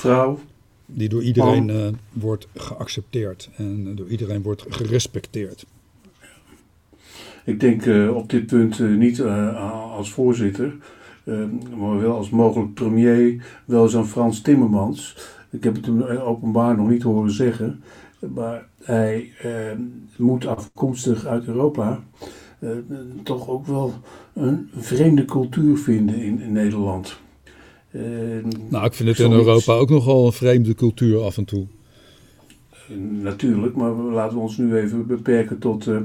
Vrouw. 0.00 0.38
Die 0.86 1.08
door 1.08 1.22
iedereen 1.22 1.68
uh, 1.68 1.86
wordt 2.12 2.48
geaccepteerd 2.54 3.50
en 3.56 3.94
door 3.94 4.08
iedereen 4.08 4.42
wordt 4.42 4.64
gerespecteerd. 4.68 5.66
Ik 7.44 7.60
denk 7.60 7.84
uh, 7.84 8.16
op 8.16 8.30
dit 8.30 8.46
punt 8.46 8.78
niet 8.78 9.22
als 9.96 10.12
voorzitter, 10.12 10.76
maar 11.76 12.00
wel 12.00 12.16
als 12.16 12.30
mogelijk 12.30 12.74
premier, 12.74 13.46
wel 13.64 13.82
eens 13.82 13.96
aan 13.96 14.08
Frans 14.08 14.40
Timmermans. 14.40 15.16
Ik 15.50 15.64
heb 15.64 15.74
het 15.74 15.86
hem 15.86 16.02
openbaar 16.02 16.76
nog 16.76 16.88
niet 16.88 17.02
horen 17.02 17.30
zeggen, 17.30 17.82
maar 18.34 18.66
hij 18.82 19.32
moet 20.16 20.46
afkomstig 20.46 21.26
uit 21.26 21.46
Europa 21.46 22.02
uh, 22.58 22.70
toch 23.22 23.48
ook 23.48 23.66
wel 23.66 23.92
een 24.32 24.70
vreemde 24.76 25.24
cultuur 25.24 25.78
vinden 25.78 26.22
in, 26.22 26.40
in 26.40 26.52
Nederland. 26.52 27.20
Uh, 27.96 28.44
nou, 28.68 28.84
ik 28.84 28.94
vind 28.94 29.08
het 29.08 29.18
in 29.18 29.32
Europa 29.32 29.72
ook 29.72 29.90
nogal 29.90 30.26
een 30.26 30.32
vreemde 30.32 30.74
cultuur 30.74 31.22
af 31.22 31.36
en 31.36 31.44
toe. 31.44 31.66
Natuurlijk, 33.22 33.76
maar 33.76 33.90
laten 33.90 34.36
we 34.36 34.42
ons 34.42 34.56
nu 34.56 34.76
even 34.76 35.06
beperken 35.06 35.58
tot 35.58 35.86
uh, 35.86 36.00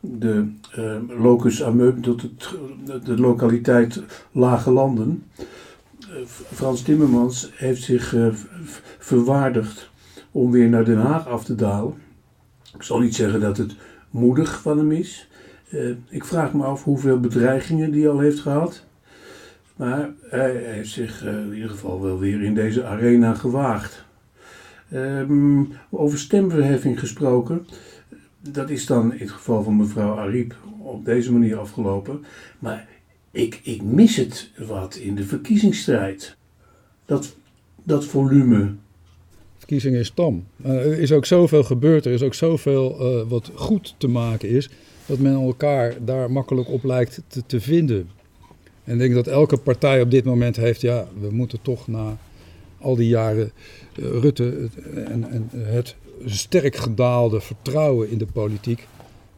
de 0.00 0.46
locus 1.18 1.62
amoeub, 1.62 2.02
tot 2.02 2.22
het, 2.22 2.50
de 3.04 3.16
lokaliteit 3.18 4.02
Lage 4.32 4.70
Landen. 4.70 5.24
Frans 6.52 6.82
Timmermans 6.82 7.50
heeft 7.54 7.82
zich 7.82 8.16
verwaardigd 8.98 9.90
om 10.30 10.50
weer 10.50 10.68
naar 10.68 10.84
Den 10.84 10.98
Haag 10.98 11.28
af 11.28 11.44
te 11.44 11.54
dalen. 11.54 11.94
Ik 12.74 12.82
zal 12.82 12.98
niet 12.98 13.14
zeggen 13.14 13.40
dat 13.40 13.56
het 13.56 13.74
moedig 14.10 14.60
van 14.60 14.78
hem 14.78 14.92
is, 14.92 15.28
ik 16.08 16.24
vraag 16.24 16.52
me 16.52 16.64
af 16.64 16.84
hoeveel 16.84 17.20
bedreigingen 17.20 17.90
die 17.90 18.08
al 18.08 18.18
heeft 18.18 18.40
gehad. 18.40 18.85
Maar 19.76 20.10
hij 20.20 20.56
heeft 20.56 20.90
zich 20.90 21.24
uh, 21.24 21.32
in 21.32 21.54
ieder 21.54 21.70
geval 21.70 22.02
wel 22.02 22.18
weer 22.18 22.42
in 22.42 22.54
deze 22.54 22.84
arena 22.84 23.34
gewaagd. 23.34 24.04
Um, 24.92 25.72
over 25.90 26.18
stemverheffing 26.18 26.98
gesproken. 26.98 27.66
Dat 28.40 28.70
is 28.70 28.86
dan 28.86 29.12
in 29.12 29.18
het 29.18 29.30
geval 29.30 29.62
van 29.62 29.76
mevrouw 29.76 30.18
Ariep 30.18 30.54
op 30.78 31.04
deze 31.04 31.32
manier 31.32 31.58
afgelopen. 31.58 32.24
Maar 32.58 32.88
ik, 33.30 33.60
ik 33.62 33.82
mis 33.82 34.16
het 34.16 34.50
wat 34.66 34.94
in 34.94 35.14
de 35.14 35.24
verkiezingsstrijd. 35.24 36.36
Dat, 37.04 37.36
dat 37.82 38.04
volume. 38.04 38.74
Verkiezing 39.58 39.96
is 39.96 40.10
tam. 40.10 40.44
Er 40.62 40.98
is 40.98 41.12
ook 41.12 41.26
zoveel 41.26 41.64
gebeurd, 41.64 42.06
er 42.06 42.12
is 42.12 42.22
ook 42.22 42.34
zoveel 42.34 43.00
uh, 43.00 43.28
wat 43.28 43.50
goed 43.54 43.94
te 43.98 44.08
maken 44.08 44.48
is 44.48 44.70
dat 45.06 45.18
men 45.18 45.32
elkaar 45.32 46.04
daar 46.04 46.30
makkelijk 46.30 46.68
op 46.68 46.84
lijkt 46.84 47.22
te, 47.26 47.42
te 47.46 47.60
vinden. 47.60 48.08
En 48.86 48.92
ik 48.92 48.98
denk 48.98 49.14
dat 49.14 49.26
elke 49.26 49.56
partij 49.56 50.00
op 50.00 50.10
dit 50.10 50.24
moment 50.24 50.56
heeft, 50.56 50.80
ja, 50.80 51.08
we 51.20 51.30
moeten 51.30 51.58
toch 51.62 51.88
na 51.88 52.18
al 52.78 52.96
die 52.96 53.08
jaren 53.08 53.52
uh, 53.94 54.04
Rutte 54.08 54.68
en, 54.94 55.30
en, 55.30 55.50
het 55.52 55.96
sterk 56.24 56.76
gedaalde 56.76 57.40
vertrouwen 57.40 58.10
in 58.10 58.18
de 58.18 58.26
politiek, 58.26 58.86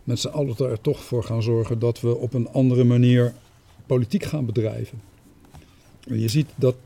met 0.04 0.18
z'n 0.18 0.28
allen 0.28 0.56
er 0.58 0.80
toch 0.80 1.04
voor 1.04 1.24
gaan 1.24 1.42
zorgen 1.42 1.78
dat 1.78 2.00
we 2.00 2.16
op 2.16 2.34
een 2.34 2.48
andere 2.48 2.84
manier 2.84 3.32
politiek 3.86 4.24
gaan 4.24 4.46
bedrijven. 4.46 5.00
En 6.08 6.20
je 6.20 6.28
ziet 6.28 6.48
dat 6.54 6.76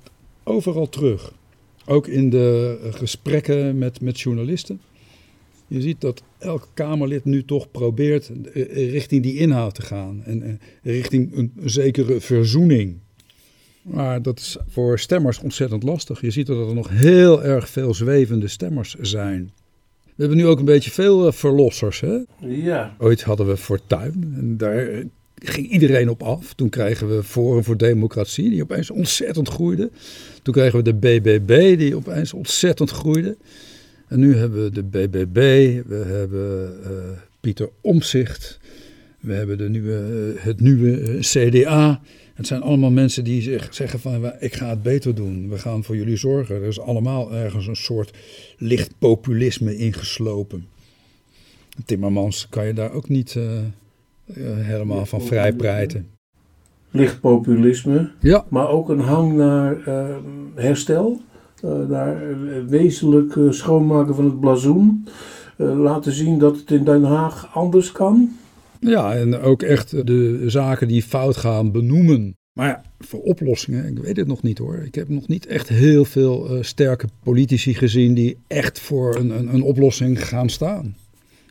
overal 0.42 0.88
terug. 0.88 1.32
Ook 1.86 2.06
in 2.06 2.30
de 2.30 2.78
gesprekken 2.92 3.78
met, 3.78 4.00
met 4.00 4.20
journalisten. 4.20 4.80
Je 5.72 5.80
ziet 5.80 6.00
dat 6.00 6.22
elk 6.38 6.68
Kamerlid 6.74 7.24
nu 7.24 7.44
toch 7.44 7.70
probeert 7.70 8.30
eh, 8.52 8.90
richting 8.90 9.22
die 9.22 9.36
inhoud 9.36 9.74
te 9.74 9.82
gaan. 9.82 10.22
En 10.24 10.42
eh, 10.42 10.52
richting 10.82 11.36
een 11.36 11.52
zekere 11.64 12.20
verzoening. 12.20 12.96
Maar 13.82 14.22
dat 14.22 14.38
is 14.38 14.56
voor 14.68 14.98
stemmers 14.98 15.38
ontzettend 15.38 15.82
lastig. 15.82 16.20
Je 16.20 16.30
ziet 16.30 16.46
dat 16.46 16.68
er 16.68 16.74
nog 16.74 16.88
heel 16.88 17.44
erg 17.44 17.68
veel 17.68 17.94
zwevende 17.94 18.48
stemmers 18.48 18.94
zijn. 19.00 19.52
We 20.04 20.12
hebben 20.16 20.36
nu 20.36 20.46
ook 20.46 20.58
een 20.58 20.64
beetje 20.64 20.90
veel 20.90 21.26
eh, 21.26 21.32
verlossers. 21.32 22.00
Hè? 22.00 22.18
Ja. 22.40 22.96
Ooit 22.98 23.22
hadden 23.22 23.46
we 23.46 23.56
Fortuin. 23.56 24.34
En 24.36 24.56
daar 24.56 25.04
ging 25.34 25.68
iedereen 25.68 26.08
op 26.08 26.22
af. 26.22 26.54
Toen 26.54 26.68
kregen 26.68 27.16
we 27.16 27.22
Forum 27.22 27.64
voor 27.64 27.76
Democratie, 27.76 28.50
die 28.50 28.62
opeens 28.62 28.90
ontzettend 28.90 29.48
groeide. 29.48 29.90
Toen 30.42 30.54
kregen 30.54 30.78
we 30.78 30.84
de 30.84 30.94
BBB, 30.94 31.78
die 31.78 31.96
opeens 31.96 32.32
ontzettend 32.32 32.90
groeide. 32.90 33.36
En 34.12 34.20
nu 34.20 34.36
hebben 34.36 34.62
we 34.62 34.70
de 34.70 34.82
BBB, 34.82 35.36
we 35.86 35.94
hebben 35.94 36.78
uh, 36.82 36.88
Pieter 37.40 37.68
Omzicht, 37.80 38.60
we 39.20 39.32
hebben 39.32 39.58
de 39.58 39.68
nieuwe, 39.68 40.34
uh, 40.36 40.42
het 40.42 40.60
nieuwe 40.60 41.00
uh, 41.00 41.20
CDA. 41.20 42.00
Het 42.34 42.46
zijn 42.46 42.62
allemaal 42.62 42.90
mensen 42.90 43.24
die 43.24 43.42
zich 43.42 43.74
zeggen 43.74 44.00
van 44.00 44.32
ik 44.38 44.54
ga 44.54 44.68
het 44.68 44.82
beter 44.82 45.14
doen, 45.14 45.48
we 45.48 45.58
gaan 45.58 45.84
voor 45.84 45.96
jullie 45.96 46.16
zorgen. 46.16 46.54
Er 46.54 46.62
is 46.62 46.80
allemaal 46.80 47.32
ergens 47.32 47.66
een 47.66 47.76
soort 47.76 48.16
licht 48.58 48.98
populisme 48.98 49.76
ingeslopen. 49.76 50.66
Timmermans 51.84 52.48
kan 52.48 52.66
je 52.66 52.72
daar 52.72 52.92
ook 52.92 53.08
niet 53.08 53.38
helemaal 54.42 55.06
van 55.06 55.22
vrijpreiten. 55.22 56.08
Licht 56.90 57.20
populisme, 57.20 58.10
ja. 58.20 58.44
maar 58.48 58.68
ook 58.68 58.88
een 58.88 59.00
hang 59.00 59.32
naar 59.32 59.76
herstel. 60.54 61.20
Uh, 61.64 61.88
daar 61.88 62.30
uh, 62.30 62.36
wezenlijk 62.68 63.34
uh, 63.34 63.50
schoonmaken 63.50 64.14
van 64.14 64.24
het 64.24 64.40
blazoen. 64.40 65.06
laten 65.56 66.12
zien 66.12 66.38
dat 66.38 66.56
het 66.56 66.70
in 66.70 66.84
Den 66.84 67.04
Haag 67.04 67.50
anders 67.54 67.92
kan. 67.92 68.30
Ja, 68.80 69.14
en 69.14 69.40
ook 69.40 69.62
echt 69.62 70.06
de 70.06 70.42
zaken 70.46 70.88
die 70.88 71.02
fout 71.02 71.36
gaan 71.36 71.72
benoemen. 71.72 72.36
Maar 72.52 72.68
ja, 72.68 72.82
voor 72.98 73.20
oplossingen, 73.20 73.86
ik 73.86 73.98
weet 73.98 74.16
het 74.16 74.26
nog 74.26 74.42
niet 74.42 74.58
hoor. 74.58 74.82
Ik 74.86 74.94
heb 74.94 75.08
nog 75.08 75.28
niet 75.28 75.46
echt 75.46 75.68
heel 75.68 76.04
veel 76.04 76.58
sterke 76.60 77.06
politici 77.22 77.74
gezien 77.74 78.14
die 78.14 78.36
echt 78.46 78.80
voor 78.80 79.16
een, 79.16 79.30
een, 79.30 79.54
een 79.54 79.62
oplossing 79.62 80.28
gaan 80.28 80.48
staan. 80.48 80.94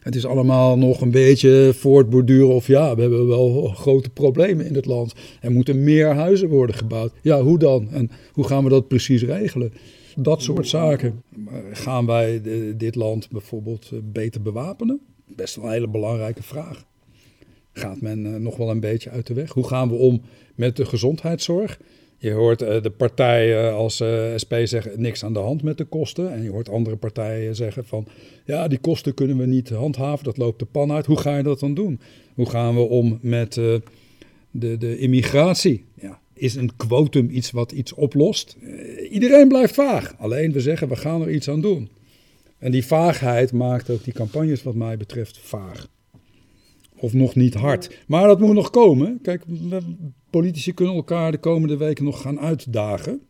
Het 0.02 0.16
is 0.16 0.26
allemaal 0.26 0.78
nog 0.78 1.02
een 1.02 1.12
beetje 1.12 1.72
voortborduren 1.76 2.56
of 2.56 2.68
ja, 2.68 2.96
we 2.96 3.02
hebben 3.02 3.28
wel 3.28 3.68
grote 3.68 4.10
problemen 4.10 4.66
in 4.66 4.76
het 4.76 4.86
land. 4.86 5.14
Er 5.42 5.52
moeten 5.52 5.84
meer 5.84 6.08
huizen 6.08 6.50
worden 6.50 6.76
gebouwd. 6.76 7.12
Ja, 7.22 7.42
hoe 7.42 7.60
dan? 7.60 7.88
En 7.92 8.12
hoe 8.32 8.48
gaan 8.48 8.64
we 8.64 8.70
dat 8.70 8.88
precies 8.88 9.24
regelen? 9.24 9.74
Dat 10.16 10.42
soort 10.42 10.68
zaken. 10.68 11.24
Gaan 11.72 12.06
wij 12.06 12.42
dit 12.78 12.96
land 12.96 13.30
bijvoorbeeld 13.30 13.90
eh, 13.94 14.00
beter 14.04 14.42
bewapenen? 14.42 15.00
Best 15.26 15.56
wel 15.56 15.66
een 15.66 15.72
hele 15.72 15.88
belangrijke 15.88 16.44
vraag. 16.44 16.86
Gaat 17.74 18.02
men 18.02 18.26
eh, 18.26 18.36
nog 18.36 18.58
wel 18.58 18.70
een 18.70 18.80
beetje 18.80 19.10
uit 19.10 19.28
de 19.28 19.34
weg? 19.34 19.52
Hoe 19.52 19.68
gaan 19.68 19.90
we 19.90 19.96
om 19.96 20.22
met 20.56 20.76
de 20.76 20.86
gezondheidszorg? 20.86 21.80
Je 22.18 22.32
hoort 22.32 22.62
uh, 22.62 22.82
de 22.82 22.90
partijen 22.90 23.74
als 23.74 24.04
SP 24.44 24.54
zeggen 24.64 25.02
niks 25.02 25.24
aan 25.24 25.34
de 25.34 25.40
hand 25.40 25.64
met 25.64 25.78
de 25.78 25.86
kosten. 25.86 26.32
En 26.32 26.44
je 26.44 26.50
hoort 26.50 26.70
andere 26.70 26.96
partijen 26.96 27.56
zeggen 27.56 27.86
van 27.86 28.08
ja, 28.46 28.68
die 28.68 28.80
kosten 28.80 29.14
kunnen 29.14 29.38
we 29.38 29.46
niet 29.46 29.70
handhaven, 29.70 30.24
dat 30.24 30.38
loopt 30.38 30.60
de 30.60 30.66
pan 30.66 30.92
uit. 30.92 31.06
Hoe 31.06 31.18
ga 31.18 31.38
je 31.38 31.44
dat 31.44 31.60
dan 31.60 31.74
doen? 31.74 32.00
Hoe 32.36 32.50
gaan 32.50 32.76
we 32.76 32.82
om 32.82 33.20
met 33.22 33.54
de, 33.54 33.82
de 34.52 34.98
immigratie? 34.98 35.86
Ja, 35.94 36.20
is 36.42 36.56
een 36.56 36.76
quotum 36.76 37.30
iets 37.30 37.52
wat 37.52 37.72
iets 37.72 37.94
oplost? 37.94 38.58
iedereen 39.12 39.48
blijft 39.48 39.74
vaag. 39.74 40.16
Alleen 40.18 40.52
we 40.52 40.60
zeggen 40.60 40.88
we 40.88 40.96
gaan 40.96 41.22
er 41.22 41.32
iets 41.32 41.50
aan 41.50 41.62
doen. 41.62 41.90
En 42.58 42.72
die 42.72 42.86
vaagheid 42.86 43.52
maakt 43.52 43.90
ook 43.90 44.04
die 44.04 44.14
campagnes 44.14 44.64
wat 44.64 44.76
mij 44.76 44.98
betreft 44.98 45.40
vaag. 45.40 45.88
Of 46.98 47.14
nog 47.14 47.36
niet 47.36 47.54
hard. 47.54 48.04
Maar 48.08 48.28
dat 48.28 48.40
moet 48.40 48.54
nog 48.54 48.70
komen. 48.70 49.20
Kijk, 49.22 49.44
politici 50.30 50.74
kunnen 50.74 50.96
elkaar 50.96 51.32
de 51.32 51.38
komende 51.38 51.78
weken 51.78 52.04
nog 52.04 52.22
gaan 52.22 52.40
uitdagen. 52.40 53.22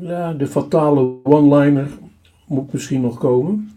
Ja, 0.00 0.32
de 0.32 0.46
fatale 0.46 1.16
one-liner 1.22 1.88
moet 2.46 2.72
misschien 2.72 3.00
nog 3.00 3.18
komen. 3.18 3.70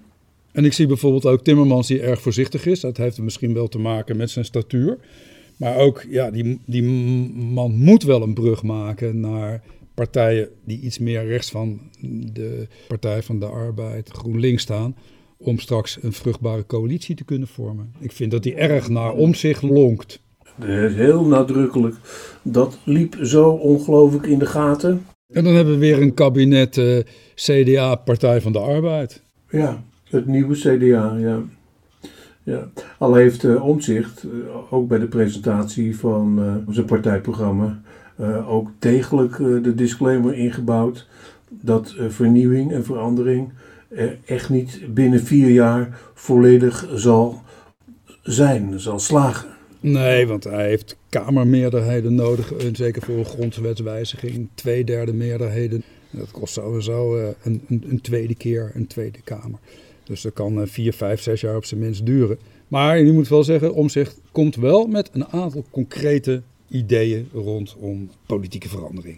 En 0.52 0.66
ik 0.66 0.74
zie 0.74 0.88
bijvoorbeeld 0.88 1.26
ook 1.26 1.44
Timmermans 1.44 1.88
die 1.88 2.02
erg 2.02 2.22
voorzichtig 2.22 2.66
is. 2.66 2.80
Dat 2.80 2.98
heeft 2.98 3.22
misschien 3.22 3.54
wel 3.54 3.68
te 3.68 3.80
maken 3.80 4.18
met 4.18 4.30
zijn 4.30 4.46
statuur. 4.46 4.98
Maar 5.64 5.78
ook, 5.78 6.06
ja, 6.10 6.32
die, 6.32 6.60
die 6.66 6.84
man 7.34 7.76
moet 7.76 8.04
wel 8.04 8.22
een 8.22 8.34
brug 8.34 8.64
maken 8.64 9.20
naar 9.20 9.64
partijen 9.94 10.50
die 10.66 10.80
iets 10.80 11.00
meer 11.00 11.26
rechts 11.26 11.52
van 11.52 11.80
de 12.34 12.68
Partij 12.88 13.24
van 13.24 13.40
de 13.40 13.46
Arbeid, 13.46 14.10
GroenLinks 14.10 14.62
staan, 14.62 14.96
om 15.38 15.60
straks 15.60 15.98
een 16.02 16.14
vruchtbare 16.14 16.66
coalitie 16.66 17.16
te 17.16 17.24
kunnen 17.24 17.48
vormen. 17.48 17.94
Ik 18.00 18.12
vind 18.12 18.32
dat 18.32 18.44
die 18.44 18.56
erg 18.56 18.90
naar 18.90 19.14
om 19.14 19.34
zich 19.34 19.62
lonkt. 19.62 20.22
Heel 20.66 21.26
nadrukkelijk. 21.26 21.96
Dat 22.42 22.78
liep 22.84 23.18
zo 23.22 23.50
ongelooflijk 23.50 24.26
in 24.26 24.40
de 24.40 24.46
gaten. 24.46 25.06
En 25.34 25.44
dan 25.44 25.54
hebben 25.54 25.74
we 25.74 25.80
weer 25.80 26.02
een 26.02 26.14
kabinet 26.14 26.78
uh, 26.78 26.98
eh, 26.98 27.06
CDA, 27.36 27.96
Partij 27.96 28.42
van 28.42 28.52
de 28.52 28.60
Arbeid. 28.60 29.24
Ja, 29.50 29.84
het 30.10 30.26
nieuwe 30.26 30.56
CDA, 30.56 31.16
ja. 31.20 31.44
Ja. 32.44 32.70
Al 32.98 33.14
heeft 33.14 33.44
uh, 33.44 33.66
Omtzigt, 33.66 34.24
uh, 34.24 34.74
ook 34.74 34.88
bij 34.88 35.00
de 35.00 35.08
presentatie 35.08 35.98
van 35.98 36.64
zijn 36.70 36.86
partijprogramma, 36.86 37.82
ook 38.48 38.70
degelijk 38.80 39.38
de 39.38 39.76
disclaimer 39.76 40.34
ingebouwd 40.34 41.08
dat 41.50 41.96
vernieuwing 42.08 42.72
en 42.72 42.86
verandering 42.86 43.52
echt 44.26 44.50
niet 44.50 44.82
binnen 44.90 45.20
vier 45.20 45.50
jaar 45.50 46.00
volledig 46.14 46.88
zal 46.94 47.42
zijn, 48.22 48.80
zal 48.80 49.00
slagen. 49.00 49.50
Nee, 49.80 50.28
want 50.28 50.44
hij 50.44 50.68
heeft 50.68 50.98
kamermeerderheden 51.10 52.16
nodig, 52.16 52.54
zeker 52.72 53.02
voor 53.02 53.18
een 53.18 53.26
grondwetswijziging, 53.26 54.48
twee 54.56 54.84
derde 54.84 55.14
meerderheden. 55.14 55.84
Dat 56.10 56.32
kost 56.32 56.54
sowieso 56.54 57.18
een, 57.44 57.62
een, 57.68 57.84
een, 57.90 58.02
tweede 58.02 58.36
keer 58.36 58.72
een 58.74 58.88
tweede 58.88 59.22
kamer. 59.24 59.60
Dus 60.04 60.22
dat 60.22 60.34
kan 60.34 60.60
uh, 60.60 60.66
vier, 60.66 60.94
vijf, 60.94 61.22
zes 61.22 61.42
jaar 61.42 61.56
op 61.56 61.66
zijn 61.66 61.80
minst 61.80 62.06
duren. 62.06 62.38
Maar 62.68 63.00
je 63.00 63.12
moet 63.12 63.28
wel 63.28 63.44
zeggen, 63.44 63.74
Omzicht 63.74 64.22
komt 64.32 64.56
wel 64.56 64.88
met 64.88 65.10
een 65.14 65.26
aantal 65.26 65.66
concrete 65.70 66.42
ideeën 66.70 67.30
rondom 67.34 68.10
politieke 68.26 68.70
verandering. 68.70 69.18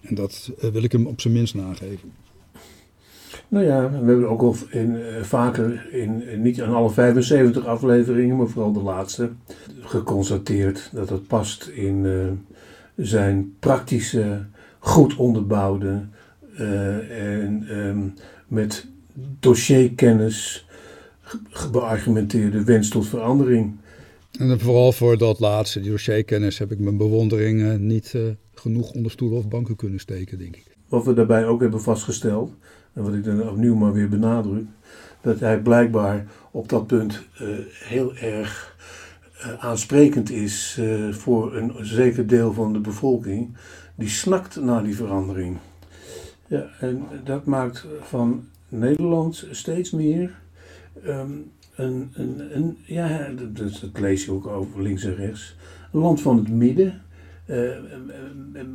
En 0.00 0.14
dat 0.14 0.50
uh, 0.62 0.70
wil 0.70 0.82
ik 0.82 0.92
hem 0.92 1.06
op 1.06 1.20
zijn 1.20 1.34
minst 1.34 1.54
nageven. 1.54 2.12
Nou 3.48 3.64
ja, 3.64 3.90
we 3.90 3.96
hebben 3.96 4.28
ook 4.28 4.42
al 4.42 4.56
in, 4.70 4.90
uh, 4.90 5.22
vaker, 5.22 5.88
in, 5.92 6.42
niet 6.42 6.62
aan 6.62 6.74
alle 6.74 6.90
75 6.90 7.66
afleveringen, 7.66 8.36
maar 8.36 8.48
vooral 8.48 8.72
de 8.72 8.82
laatste, 8.82 9.30
geconstateerd 9.80 10.90
dat 10.92 11.08
het 11.08 11.26
past 11.26 11.66
in 11.66 12.06
zijn 12.96 13.54
praktische, 13.58 14.44
goed 14.78 15.16
onderbouwde 15.16 16.06
en 16.56 17.66
um, 17.70 18.14
met 18.48 18.91
dossierkennis 19.40 20.66
beargumenteerde 21.72 22.64
wens 22.64 22.88
tot 22.88 23.06
verandering. 23.06 23.76
En 24.38 24.60
vooral 24.60 24.92
voor 24.92 25.18
dat 25.18 25.40
laatste, 25.40 25.80
die 25.80 25.90
dossierkennis, 25.90 26.58
heb 26.58 26.72
ik 26.72 26.78
mijn 26.78 26.96
bewondering 26.96 27.78
niet 27.78 28.14
genoeg 28.54 28.92
onder 28.92 29.10
stoelen 29.10 29.38
of 29.38 29.48
banken 29.48 29.76
kunnen 29.76 30.00
steken, 30.00 30.38
denk 30.38 30.56
ik. 30.56 30.76
Wat 30.88 31.04
we 31.04 31.14
daarbij 31.14 31.46
ook 31.46 31.60
hebben 31.60 31.82
vastgesteld, 31.82 32.52
en 32.92 33.02
wat 33.02 33.14
ik 33.14 33.24
dan 33.24 33.48
opnieuw 33.48 33.74
maar 33.74 33.92
weer 33.92 34.08
benadruk, 34.08 34.64
dat 35.20 35.40
hij 35.40 35.60
blijkbaar 35.60 36.26
op 36.50 36.68
dat 36.68 36.86
punt 36.86 37.22
uh, 37.42 37.48
heel 37.72 38.14
erg 38.16 38.76
uh, 39.38 39.64
aansprekend 39.64 40.30
is 40.30 40.80
voor 41.10 41.56
een 41.56 41.72
zeker 41.80 42.26
deel 42.26 42.52
van 42.52 42.72
de 42.72 42.80
bevolking, 42.80 43.56
die 43.94 44.08
snakt 44.08 44.60
naar 44.60 44.84
die 44.84 44.96
verandering. 44.96 45.56
Ja, 46.46 46.66
en 46.80 47.02
dat 47.24 47.44
maakt 47.44 47.86
van 48.00 48.44
Nederland 48.72 49.46
steeds 49.50 49.90
meer 49.90 50.40
um, 51.06 51.50
een, 51.74 52.10
een, 52.14 52.56
een, 52.56 52.78
ja, 52.84 53.28
dat, 53.52 54.00
lees 54.00 54.24
je 54.24 54.30
ook 54.30 54.46
over 54.46 54.82
links 54.82 55.04
en 55.04 55.14
rechts, 55.14 55.56
een 55.92 56.00
land 56.00 56.20
van 56.20 56.36
het 56.36 56.48
midden. 56.48 57.02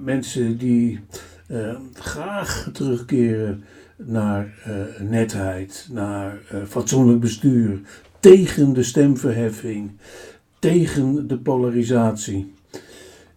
mensen 0.01 0.57
die 0.57 0.99
graag 1.93 2.69
terugkeren 2.73 3.63
naar 3.95 4.53
uh, 4.67 5.09
netheid, 5.09 5.87
naar 5.91 6.39
fatsoenlijk 6.67 7.19
bestuur, 7.19 7.79
tegen 8.19 8.73
de 8.73 8.83
stemverheffing, 8.83 9.91
tegen 10.59 11.27
de 11.27 11.37
polarisatie. 11.37 12.53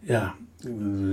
Ja, 0.00 0.34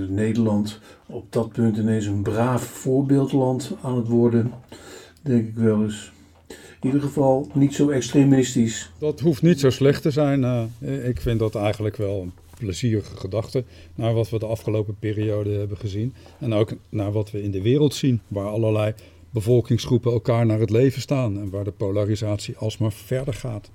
Nederland 0.08 0.80
op 1.06 1.32
dat 1.32 1.52
punt 1.52 1.76
ineens 1.76 2.06
een 2.06 2.22
braaf 2.22 2.62
voorbeeldland 2.62 3.72
aan 3.82 3.96
het 3.96 4.08
worden, 4.08 4.52
denk 5.28 5.48
ik 5.48 5.54
wel 5.54 5.82
eens. 5.82 6.12
In 6.80 6.86
ieder 6.86 7.00
geval 7.00 7.50
niet 7.54 7.74
zo 7.74 7.88
extremistisch. 7.88 8.90
Dat 8.98 9.20
hoeft 9.20 9.42
niet 9.42 9.60
zo 9.60 9.70
slecht 9.70 10.02
te 10.02 10.10
zijn. 10.10 10.70
ik 11.04 11.20
vind 11.20 11.38
dat 11.38 11.54
eigenlijk 11.54 11.96
wel 11.96 12.22
een 12.22 12.32
plezierige 12.58 13.16
gedachte 13.16 13.64
naar 13.94 14.14
wat 14.14 14.30
we 14.30 14.38
de 14.38 14.46
afgelopen 14.46 14.96
periode 14.98 15.50
hebben 15.50 15.76
gezien. 15.76 16.14
En 16.38 16.52
ook 16.52 16.72
naar 16.88 17.12
wat 17.12 17.30
we 17.30 17.42
in 17.42 17.50
de 17.50 17.62
wereld 17.62 17.94
zien, 17.94 18.20
waar 18.28 18.46
allerlei 18.46 18.94
bevolkingsgroepen 19.30 20.12
elkaar 20.12 20.46
naar 20.46 20.60
het 20.60 20.70
leven 20.70 21.00
staan 21.00 21.38
en 21.38 21.50
waar 21.50 21.64
de 21.64 21.70
polarisatie 21.70 22.56
alsmaar 22.56 22.92
verder 22.92 23.34
gaat. 23.34 23.70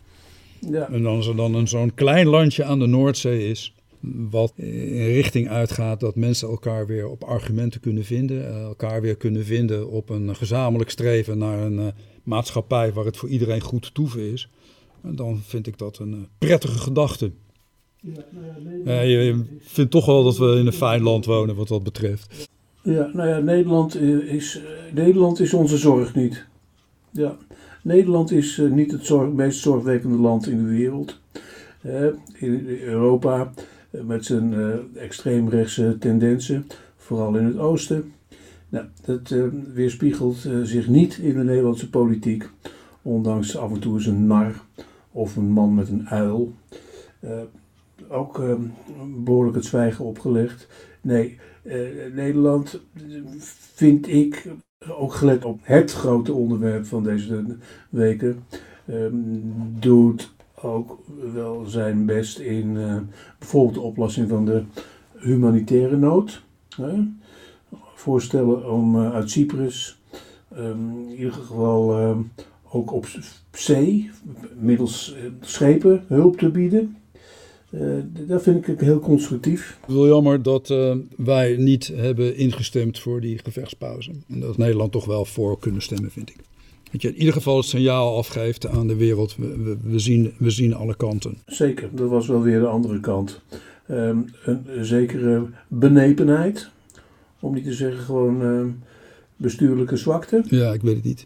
Ja. 0.60 0.90
En 0.90 1.06
als 1.06 1.28
er 1.28 1.36
dan 1.36 1.56
een 1.56 1.68
zo'n 1.68 1.94
klein 1.94 2.28
landje 2.28 2.64
aan 2.64 2.80
de 2.80 2.88
Noordzee 2.88 3.50
is, 3.50 3.74
wat 4.30 4.54
in 4.56 5.06
richting 5.06 5.50
uitgaat 5.50 6.00
dat 6.00 6.16
mensen 6.16 6.48
elkaar 6.48 6.88
weer 6.88 7.08
op 7.08 7.24
argumenten 7.24 7.82
kunnen 7.82 8.04
vinden, 8.04 8.48
eh, 8.48 8.62
elkaar 8.62 9.02
weer 9.02 9.16
kunnen 9.16 9.46
vinden 9.46 9.90
op 9.90 10.10
een 10.10 10.36
gezamenlijk 10.36 10.90
streven 10.90 11.38
naar 11.38 11.60
een 11.60 11.80
uh, 11.80 11.88
maatschappij 12.24 12.94
waar 12.94 13.06
het 13.06 13.18
voor 13.18 13.30
iedereen 13.30 13.62
goed 13.62 13.94
toeven 13.94 14.32
is, 14.32 14.50
dan 15.02 15.42
vind 15.46 15.68
ik 15.68 15.78
dat 15.78 15.98
een 15.98 16.28
prettige 16.38 16.78
gedachte. 16.78 17.32
Ja, 18.86 19.02
je 19.02 19.44
vindt 19.60 19.92
toch 19.92 20.06
wel 20.06 20.24
dat 20.24 20.38
we 20.38 20.46
in 20.46 20.66
een 20.66 20.74
fijn 20.74 21.02
land 21.02 21.26
wonen 21.26 21.56
wat 21.56 21.68
dat 21.68 21.84
betreft. 21.84 22.50
Ja, 22.84 23.10
nou 23.14 23.30
ja, 23.30 23.40
Nederland 23.40 23.96
eh, 23.96 24.34
is, 24.34 24.62
eh, 24.62 24.94
Nederland 24.94 25.40
is 25.40 25.54
onze 25.54 25.78
zorg 25.78 26.16
niet. 26.16 26.46
Ja, 27.12 27.38
Nederland 27.84 28.32
is 28.32 28.58
eh, 28.58 28.70
niet 28.70 28.92
het 28.92 29.06
zorg, 29.06 29.32
meest 29.32 29.60
zorgwekkende 29.60 30.18
land 30.18 30.48
in 30.48 30.58
de 30.58 30.70
wereld. 30.70 31.22
in 32.34 32.80
Europa, 32.82 33.54
met 34.02 34.26
zijn 34.26 34.54
extreemrechtse 34.96 35.98
tendensen, 36.00 36.68
vooral 36.98 37.36
in 37.36 37.46
het 37.46 37.58
oosten. 37.58 38.14
Nou, 38.70 38.86
dat 39.06 39.36
weerspiegelt 39.74 40.48
zich 40.64 40.88
niet 40.88 41.18
in 41.18 41.34
de 41.34 41.44
Nederlandse 41.44 41.90
politiek, 41.90 42.50
ondanks 43.02 43.58
af 43.58 43.72
en 43.72 43.80
toe 43.80 43.94
eens 43.94 44.06
een 44.06 44.28
nar 44.28 44.62
of 45.12 45.36
een 45.36 45.52
man 45.52 45.74
met 45.74 45.90
een 45.90 46.08
uil. 46.08 46.54
ook 48.08 48.42
behoorlijk 49.24 49.56
het 49.56 49.66
zwijgen 49.66 50.06
opgelegd. 50.06 50.68
Nee, 51.02 51.40
Nederland 52.14 52.80
vind 53.74 54.08
ik, 54.08 54.48
ook 54.90 55.14
gelet 55.14 55.46
op 55.46 55.60
het 55.62 55.92
grote 55.92 56.34
onderwerp 56.34 56.86
van 56.86 57.04
deze 57.04 57.46
weken, 57.90 58.44
um, 58.90 59.44
doet 59.80 60.33
ook 60.64 61.00
wel 61.34 61.66
zijn 61.66 62.06
best 62.06 62.40
in 62.40 62.76
uh, 62.76 62.98
bijvoorbeeld 63.40 63.74
de 63.74 63.82
oplossing 63.82 64.30
van 64.30 64.46
de 64.46 64.64
humanitaire 65.18 65.98
nood. 65.98 66.44
Hè? 66.76 66.94
Voorstellen 67.96 68.72
om 68.72 68.96
uh, 68.96 69.14
uit 69.14 69.30
Cyprus 69.30 70.00
um, 70.58 71.10
in 71.10 71.16
ieder 71.16 71.32
geval 71.32 72.02
um, 72.02 72.32
ook 72.70 72.94
op 72.94 73.08
zee, 73.52 74.12
middels 74.60 75.16
schepen, 75.42 76.04
hulp 76.08 76.38
te 76.38 76.50
bieden. 76.50 76.98
Dat 78.28 78.44
vind 78.44 78.68
ik 78.68 78.80
heel 78.80 79.00
constructief. 79.00 79.78
Het 79.82 79.90
is 79.90 79.96
wel 79.96 80.08
jammer 80.08 80.44
dat 80.44 80.68
wij 81.16 81.56
niet 81.58 81.88
hebben 81.96 82.38
ingestemd 82.38 83.00
voor 83.00 83.22
die 83.22 83.40
gevechtspauze. 83.44 84.12
En 84.30 84.40
dat 84.40 84.58
Nederland 84.58 84.92
toch 84.92 85.06
wel 85.06 85.26
voor 85.26 85.60
kunnen 85.60 85.82
stemmen, 85.82 86.12
vind 86.12 86.30
ik. 86.30 86.36
Dat 86.94 87.02
je 87.02 87.08
in 87.08 87.18
ieder 87.18 87.34
geval 87.34 87.58
het 87.58 87.66
signaal 87.66 88.18
afgeeft 88.18 88.68
aan 88.68 88.88
de 88.88 88.96
wereld. 88.96 89.36
We, 89.36 89.78
we, 89.84 90.00
zien, 90.00 90.34
we 90.38 90.50
zien 90.50 90.74
alle 90.74 90.96
kanten. 90.96 91.38
Zeker, 91.46 91.90
dat 91.92 92.10
was 92.10 92.28
wel 92.28 92.42
weer 92.42 92.60
de 92.60 92.68
andere 92.68 93.00
kant. 93.00 93.42
Um, 93.90 94.26
een 94.46 94.86
zekere 94.86 95.46
benepenheid. 95.68 96.70
Om 97.40 97.54
niet 97.54 97.64
te 97.64 97.74
zeggen 97.74 98.04
gewoon 98.04 98.42
uh, 98.42 98.66
bestuurlijke 99.36 99.98
zwakte. 99.98 100.44
Ja, 100.48 100.74
ik 100.74 100.82
weet 100.82 100.96
het 100.96 101.04
niet 101.04 101.26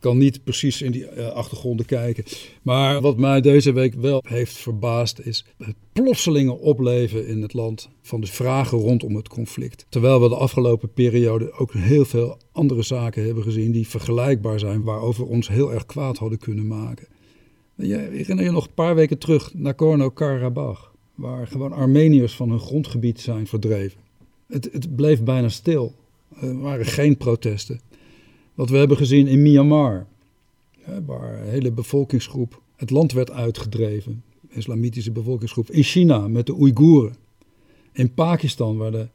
kan 0.00 0.18
niet 0.18 0.44
precies 0.44 0.82
in 0.82 0.90
die 0.90 1.14
uh, 1.16 1.26
achtergronden 1.26 1.86
kijken. 1.86 2.24
Maar 2.62 3.00
wat 3.00 3.16
mij 3.16 3.40
deze 3.40 3.72
week 3.72 3.94
wel 3.94 4.22
heeft 4.26 4.56
verbaasd 4.56 5.20
is 5.20 5.44
het 5.58 5.74
plotselinge 5.92 6.58
opleven 6.58 7.26
in 7.26 7.42
het 7.42 7.52
land 7.52 7.88
van 8.02 8.20
de 8.20 8.26
vragen 8.26 8.78
rondom 8.78 9.16
het 9.16 9.28
conflict. 9.28 9.86
Terwijl 9.88 10.20
we 10.20 10.28
de 10.28 10.34
afgelopen 10.34 10.92
periode 10.92 11.52
ook 11.52 11.72
heel 11.72 12.04
veel 12.04 12.38
andere 12.52 12.82
zaken 12.82 13.24
hebben 13.24 13.42
gezien 13.42 13.72
die 13.72 13.88
vergelijkbaar 13.88 14.58
zijn, 14.58 14.82
waarover 14.82 15.26
ons 15.26 15.48
heel 15.48 15.72
erg 15.72 15.86
kwaad 15.86 16.18
hadden 16.18 16.38
kunnen 16.38 16.66
maken. 16.66 17.06
Je 17.74 17.96
herinner 17.96 18.44
je 18.44 18.50
nog 18.50 18.66
een 18.66 18.74
paar 18.74 18.94
weken 18.94 19.18
terug 19.18 19.54
naar 19.54 19.62
Nagorno-Karabakh, 19.62 20.90
waar 21.14 21.46
gewoon 21.46 21.72
Armeniërs 21.72 22.36
van 22.36 22.50
hun 22.50 22.60
grondgebied 22.60 23.20
zijn 23.20 23.46
verdreven. 23.46 24.00
Het, 24.46 24.68
het 24.72 24.96
bleef 24.96 25.22
bijna 25.22 25.48
stil. 25.48 25.94
Er 26.40 26.60
waren 26.60 26.86
geen 26.86 27.16
protesten. 27.16 27.80
Wat 28.60 28.70
we 28.70 28.76
hebben 28.76 28.96
gezien 28.96 29.26
in 29.26 29.42
Myanmar, 29.42 30.06
waar 31.06 31.40
een 31.40 31.48
hele 31.48 31.72
bevolkingsgroep 31.72 32.62
het 32.76 32.90
land 32.90 33.12
werd 33.12 33.30
uitgedreven. 33.30 34.22
islamitische 34.48 35.12
bevolkingsgroep. 35.12 35.70
In 35.70 35.82
China 35.82 36.28
met 36.28 36.46
de 36.46 36.58
Oeigoeren. 36.58 37.16
In 37.92 38.14
Pakistan 38.14 38.76
waar 38.76 38.90
de 38.90 39.08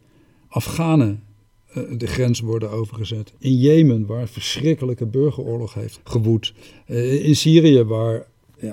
Afghanen 0.48 1.24
eh, 1.66 1.84
de 1.98 2.08
grens 2.08 2.40
worden 2.40 2.72
overgezet. 2.72 3.34
In 3.40 3.58
Jemen 3.58 4.06
waar 4.06 4.22
een 4.22 4.28
verschrikkelijke 4.28 5.06
burgeroorlog 5.06 5.74
heeft 5.74 6.00
gewoed. 6.04 6.54
Eh, 6.86 7.26
in 7.26 7.36
Syrië 7.36 7.84
waar 7.84 8.28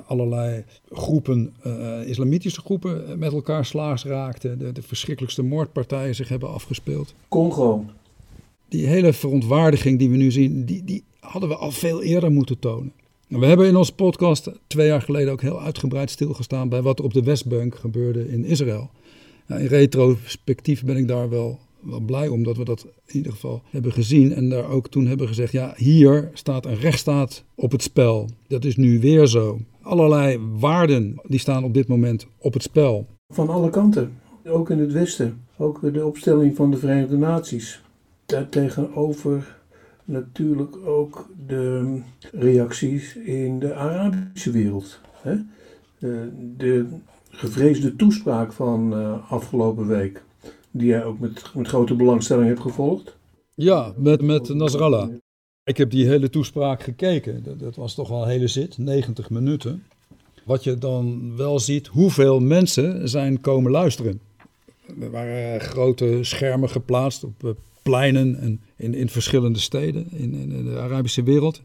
allerlei 0.06 0.64
groepen, 0.90 1.54
uh, 1.66 2.08
islamitische 2.08 2.60
groepen, 2.60 3.18
met 3.18 3.32
elkaar 3.32 3.64
slaags 3.64 4.04
raakten. 4.04 4.58
De, 4.58 4.72
de, 4.72 4.82
verschrikkelijkste 4.82 5.42
moordpartijen 5.42 6.14
zich 6.14 6.28
hebben 6.28 6.48
afgespeeld. 6.48 7.14
Congo. 7.28 7.84
Die 8.72 8.86
hele 8.86 9.12
verontwaardiging 9.12 9.98
die 9.98 10.10
we 10.10 10.16
nu 10.16 10.30
zien, 10.30 10.64
die, 10.64 10.84
die 10.84 11.04
hadden 11.20 11.48
we 11.48 11.56
al 11.56 11.70
veel 11.70 12.02
eerder 12.02 12.30
moeten 12.30 12.58
tonen. 12.58 12.92
We 13.28 13.46
hebben 13.46 13.66
in 13.66 13.76
onze 13.76 13.94
podcast 13.94 14.50
twee 14.66 14.86
jaar 14.86 15.02
geleden 15.02 15.32
ook 15.32 15.40
heel 15.40 15.62
uitgebreid 15.62 16.10
stilgestaan 16.10 16.68
bij 16.68 16.82
wat 16.82 16.98
er 16.98 17.04
op 17.04 17.12
de 17.12 17.22
Westbank 17.22 17.74
gebeurde 17.74 18.28
in 18.28 18.44
Israël. 18.44 18.90
in 19.46 19.66
retrospectief 19.66 20.84
ben 20.84 20.96
ik 20.96 21.08
daar 21.08 21.28
wel, 21.28 21.58
wel 21.80 22.00
blij 22.00 22.28
om 22.28 22.42
dat 22.42 22.56
we 22.56 22.64
dat 22.64 22.86
in 23.06 23.16
ieder 23.16 23.32
geval 23.32 23.62
hebben 23.70 23.92
gezien. 23.92 24.32
En 24.32 24.48
daar 24.48 24.68
ook 24.68 24.88
toen 24.88 25.06
hebben 25.06 25.28
gezegd, 25.28 25.52
ja, 25.52 25.74
hier 25.76 26.30
staat 26.32 26.66
een 26.66 26.78
rechtsstaat 26.78 27.44
op 27.54 27.72
het 27.72 27.82
spel. 27.82 28.28
Dat 28.46 28.64
is 28.64 28.76
nu 28.76 29.00
weer 29.00 29.26
zo. 29.26 29.60
Allerlei 29.82 30.38
waarden 30.58 31.20
die 31.26 31.40
staan 31.40 31.64
op 31.64 31.74
dit 31.74 31.88
moment 31.88 32.26
op 32.38 32.52
het 32.52 32.62
spel. 32.62 33.06
Van 33.28 33.48
alle 33.48 33.70
kanten, 33.70 34.12
ook 34.46 34.70
in 34.70 34.78
het 34.78 34.92
Westen. 34.92 35.40
Ook 35.56 35.92
de 35.92 36.06
opstelling 36.06 36.56
van 36.56 36.70
de 36.70 36.76
Verenigde 36.76 37.16
Naties. 37.16 37.82
Daartegenover 38.32 39.56
natuurlijk 40.04 40.76
ook 40.86 41.28
de 41.46 42.00
reacties 42.32 43.16
in 43.16 43.58
de 43.58 43.74
Arabische 43.74 44.50
wereld. 44.50 45.00
Hè? 45.12 45.36
De 46.56 46.86
gevreesde 47.30 47.96
toespraak 47.96 48.52
van 48.52 48.98
uh, 48.98 49.30
afgelopen 49.30 49.86
week, 49.86 50.22
die 50.70 50.86
jij 50.86 51.04
ook 51.04 51.18
met, 51.18 51.50
met 51.54 51.68
grote 51.68 51.94
belangstelling 51.94 52.46
hebt 52.46 52.60
gevolgd. 52.60 53.16
Ja, 53.54 53.92
met, 53.96 54.22
met 54.22 54.48
Nasrallah. 54.48 55.08
Ik 55.64 55.76
heb 55.76 55.90
die 55.90 56.06
hele 56.06 56.30
toespraak 56.30 56.82
gekeken. 56.82 57.42
Dat, 57.42 57.58
dat 57.58 57.76
was 57.76 57.94
toch 57.94 58.08
wel 58.08 58.22
een 58.22 58.28
hele 58.28 58.48
zit, 58.48 58.78
90 58.78 59.30
minuten. 59.30 59.84
Wat 60.44 60.64
je 60.64 60.78
dan 60.78 61.36
wel 61.36 61.58
ziet, 61.58 61.86
hoeveel 61.86 62.40
mensen 62.40 63.08
zijn 63.08 63.40
komen 63.40 63.70
luisteren. 63.70 64.20
Er 65.00 65.10
waren 65.10 65.60
grote 65.60 66.18
schermen 66.22 66.68
geplaatst 66.68 67.24
op 67.24 67.44
eh, 67.44 67.50
pleinen 67.82 68.36
en 68.36 68.60
in, 68.76 68.94
in 68.94 69.08
verschillende 69.08 69.58
steden 69.58 70.06
in, 70.10 70.34
in, 70.34 70.64
de 70.64 70.78
Arabische 70.78 71.22
wereld. 71.22 71.62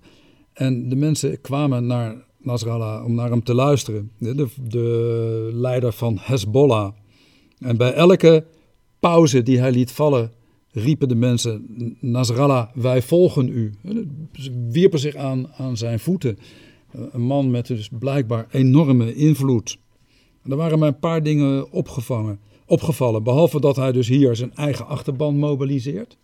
En 0.53 0.89
de 0.89 0.95
mensen 0.95 1.41
kwamen 1.41 1.85
naar 1.85 2.15
Nasrallah 2.37 3.05
om 3.05 3.15
naar 3.15 3.29
hem 3.29 3.43
te 3.43 3.53
luisteren. 3.53 4.11
De, 4.17 4.47
de 4.67 5.49
leider 5.53 5.91
van 5.91 6.17
Hezbollah. 6.21 6.91
En 7.59 7.77
bij 7.77 7.93
elke 7.93 8.45
pauze 8.99 9.43
die 9.43 9.59
hij 9.59 9.71
liet 9.71 9.91
vallen, 9.91 10.31
riepen 10.71 11.07
de 11.07 11.15
mensen: 11.15 11.65
Nasrallah, 11.99 12.67
wij 12.73 13.01
volgen 13.01 13.47
u. 13.47 13.73
Ze 14.33 14.67
wierpen 14.69 14.99
zich 14.99 15.15
aan, 15.15 15.47
aan 15.53 15.77
zijn 15.77 15.99
voeten. 15.99 16.37
Een 16.91 17.21
man 17.21 17.51
met 17.51 17.67
dus 17.67 17.89
blijkbaar 17.99 18.47
enorme 18.51 19.15
invloed. 19.15 19.77
er 20.43 20.55
waren 20.55 20.79
maar 20.79 20.87
een 20.87 20.99
paar 20.99 21.23
dingen 21.23 21.71
opgevangen 21.71 22.39
opgevallen. 22.67 23.23
Behalve 23.23 23.59
dat 23.59 23.75
hij 23.75 23.91
dus 23.91 24.07
hier 24.07 24.35
zijn 24.35 24.55
eigen 24.55 24.87
achterban 24.87 25.37
mobiliseert, 25.37 26.17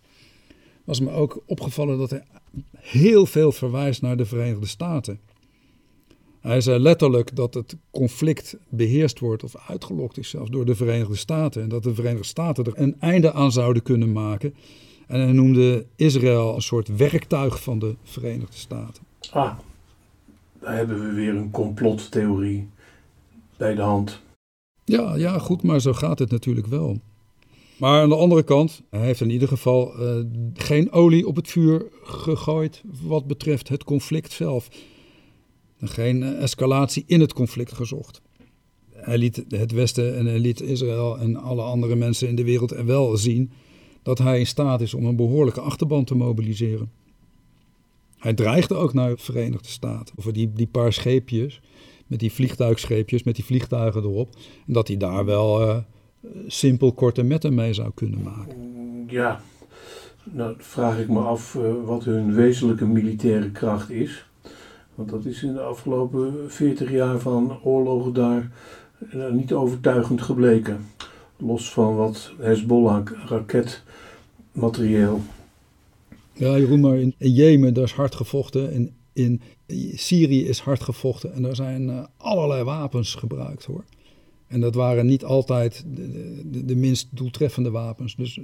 was 0.84 1.00
me 1.00 1.10
ook 1.10 1.42
opgevallen 1.46 1.98
dat 1.98 2.10
hij 2.10 2.22
heel 2.76 3.26
veel 3.26 3.52
verwijst 3.52 4.02
naar 4.02 4.16
de 4.16 4.26
Verenigde 4.26 4.66
Staten. 4.66 5.20
Hij 6.40 6.60
zei 6.60 6.78
letterlijk 6.78 7.36
dat 7.36 7.54
het 7.54 7.76
conflict 7.90 8.56
beheerst 8.68 9.18
wordt 9.18 9.44
of 9.44 9.54
uitgelokt 9.68 10.18
is 10.18 10.28
zelfs 10.28 10.50
door 10.50 10.64
de 10.64 10.74
Verenigde 10.74 11.16
Staten. 11.16 11.62
En 11.62 11.68
dat 11.68 11.82
de 11.82 11.94
Verenigde 11.94 12.26
Staten 12.26 12.64
er 12.64 12.72
een 12.74 12.96
einde 13.00 13.32
aan 13.32 13.52
zouden 13.52 13.82
kunnen 13.82 14.12
maken. 14.12 14.54
En 15.06 15.20
hij 15.20 15.32
noemde 15.32 15.86
Israël 15.96 16.54
een 16.54 16.62
soort 16.62 16.96
werktuig 16.96 17.62
van 17.62 17.78
de 17.78 17.94
Verenigde 18.02 18.56
Staten. 18.56 19.02
Ah, 19.30 19.58
daar 20.60 20.76
hebben 20.76 21.08
we 21.08 21.12
weer 21.12 21.34
een 21.34 21.50
complottheorie 21.50 22.68
bij 23.56 23.74
de 23.74 23.82
hand. 23.82 24.22
Ja, 24.84 25.16
ja, 25.16 25.38
goed, 25.38 25.62
maar 25.62 25.80
zo 25.80 25.92
gaat 25.92 26.18
het 26.18 26.30
natuurlijk 26.30 26.66
wel. 26.66 27.00
Maar 27.76 28.02
aan 28.02 28.08
de 28.08 28.16
andere 28.16 28.42
kant, 28.42 28.82
hij 28.90 29.04
heeft 29.04 29.20
in 29.20 29.30
ieder 29.30 29.48
geval 29.48 30.00
uh, 30.00 30.24
geen 30.54 30.92
olie 30.92 31.26
op 31.26 31.36
het 31.36 31.48
vuur 31.48 31.86
gegooid 32.02 32.82
wat 33.02 33.26
betreft 33.26 33.68
het 33.68 33.84
conflict 33.84 34.32
zelf. 34.32 34.68
Geen 35.80 36.22
uh, 36.22 36.42
escalatie 36.42 37.04
in 37.06 37.20
het 37.20 37.32
conflict 37.32 37.72
gezocht. 37.72 38.22
Hij 38.92 39.18
liet 39.18 39.44
het 39.48 39.72
Westen 39.72 40.16
en 40.16 40.26
hij 40.26 40.38
liet 40.38 40.60
Israël 40.60 41.18
en 41.18 41.36
alle 41.36 41.62
andere 41.62 41.94
mensen 41.94 42.28
in 42.28 42.36
de 42.36 42.44
wereld 42.44 42.70
er 42.70 42.86
wel 42.86 43.16
zien 43.16 43.50
dat 44.02 44.18
hij 44.18 44.38
in 44.38 44.46
staat 44.46 44.80
is 44.80 44.94
om 44.94 45.06
een 45.06 45.16
behoorlijke 45.16 45.60
achterban 45.60 46.04
te 46.04 46.14
mobiliseren. 46.14 46.90
Hij 48.18 48.34
dreigde 48.34 48.74
ook 48.74 48.94
naar 48.94 49.10
de 49.10 49.22
Verenigde 49.22 49.68
Staten 49.68 50.14
voor 50.18 50.32
die, 50.32 50.52
die 50.52 50.66
paar 50.66 50.92
scheepjes 50.92 51.60
met 52.06 52.18
die 52.18 52.32
vliegtuigscheepjes, 52.32 53.22
met 53.22 53.34
die 53.34 53.44
vliegtuigen 53.44 54.02
erop. 54.02 54.28
En 54.66 54.72
dat 54.72 54.88
hij 54.88 54.96
daar 54.96 55.24
wel 55.24 55.62
uh, 55.62 55.76
simpel 56.46 56.92
korte 56.92 57.22
metten 57.22 57.54
mee 57.54 57.72
zou 57.72 57.90
kunnen 57.94 58.22
maken. 58.22 58.56
Ja, 59.06 59.40
nou 60.24 60.54
vraag 60.58 60.98
ik 60.98 61.08
me 61.08 61.20
af 61.20 61.54
uh, 61.54 61.72
wat 61.84 62.04
hun 62.04 62.34
wezenlijke 62.34 62.86
militaire 62.86 63.50
kracht 63.50 63.90
is. 63.90 64.26
Want 64.94 65.08
dat 65.08 65.24
is 65.24 65.42
in 65.42 65.52
de 65.52 65.60
afgelopen 65.60 66.50
40 66.50 66.90
jaar 66.90 67.18
van 67.18 67.58
oorlogen 67.62 68.12
daar 68.12 68.50
uh, 69.14 69.30
niet 69.30 69.52
overtuigend 69.52 70.22
gebleken. 70.22 70.86
Los 71.36 71.72
van 71.72 71.96
wat 71.96 72.32
Hezbollah 72.38 73.06
raketmaterieel. 73.26 75.22
Ja, 76.32 76.58
Jeroen, 76.58 76.80
maar 76.80 76.98
in, 76.98 77.14
in 77.18 77.32
Jemen, 77.32 77.74
daar 77.74 77.84
is 77.84 77.92
hard 77.92 78.14
gevochten. 78.14 78.72
In, 78.72 78.94
in 79.12 79.40
Syrië 79.94 80.46
is 80.46 80.58
hard 80.58 80.82
gevochten 80.82 81.32
en 81.32 81.44
er 81.44 81.56
zijn 81.56 81.88
uh, 81.88 82.04
allerlei 82.16 82.62
wapens 82.62 83.14
gebruikt 83.14 83.64
hoor. 83.64 83.84
En 84.46 84.60
dat 84.60 84.74
waren 84.74 85.06
niet 85.06 85.24
altijd 85.24 85.84
de, 85.86 86.40
de, 86.44 86.64
de, 86.64 86.76
minst 86.76 87.08
doeltreffende 87.10 87.70
wapens. 87.70 88.16
Dus 88.16 88.40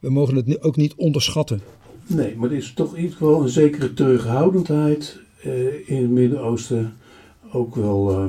we 0.00 0.10
mogen 0.10 0.36
het 0.36 0.62
ook 0.62 0.76
niet 0.76 0.94
onderschatten. 0.94 1.60
Nee, 2.06 2.36
maar 2.36 2.50
er 2.50 2.56
is 2.56 2.72
toch 2.72 2.94
in 2.94 3.02
ieder 3.02 3.16
geval 3.16 3.42
een 3.42 3.48
zekere 3.48 3.94
terughoudendheid 3.94 5.20
uh, 5.44 5.88
in 5.88 6.02
het 6.02 6.10
Midden-Oosten 6.10 6.96
ook 7.52 7.74
wel 7.74 8.10
uh, 8.10 8.26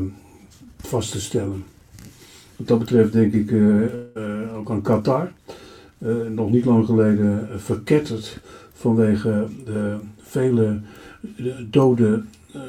vast 0.78 1.12
te 1.12 1.22
stellen. 1.22 1.64
Wat 2.56 2.68
dat 2.68 2.80
betreft 2.80 3.14
denk 3.14 3.34
ik 3.34 3.54
ook 4.56 4.72
aan 4.72 4.82
Qatar. 4.82 5.32
nog 6.30 6.52
niet 6.52 6.66
lang 6.66 6.86
geleden 6.86 7.60
verketterd 7.60 8.40
vanwege 8.74 9.48
de 9.66 9.98
vele 10.18 10.82
dode 11.70 12.24
uh, 12.56 12.62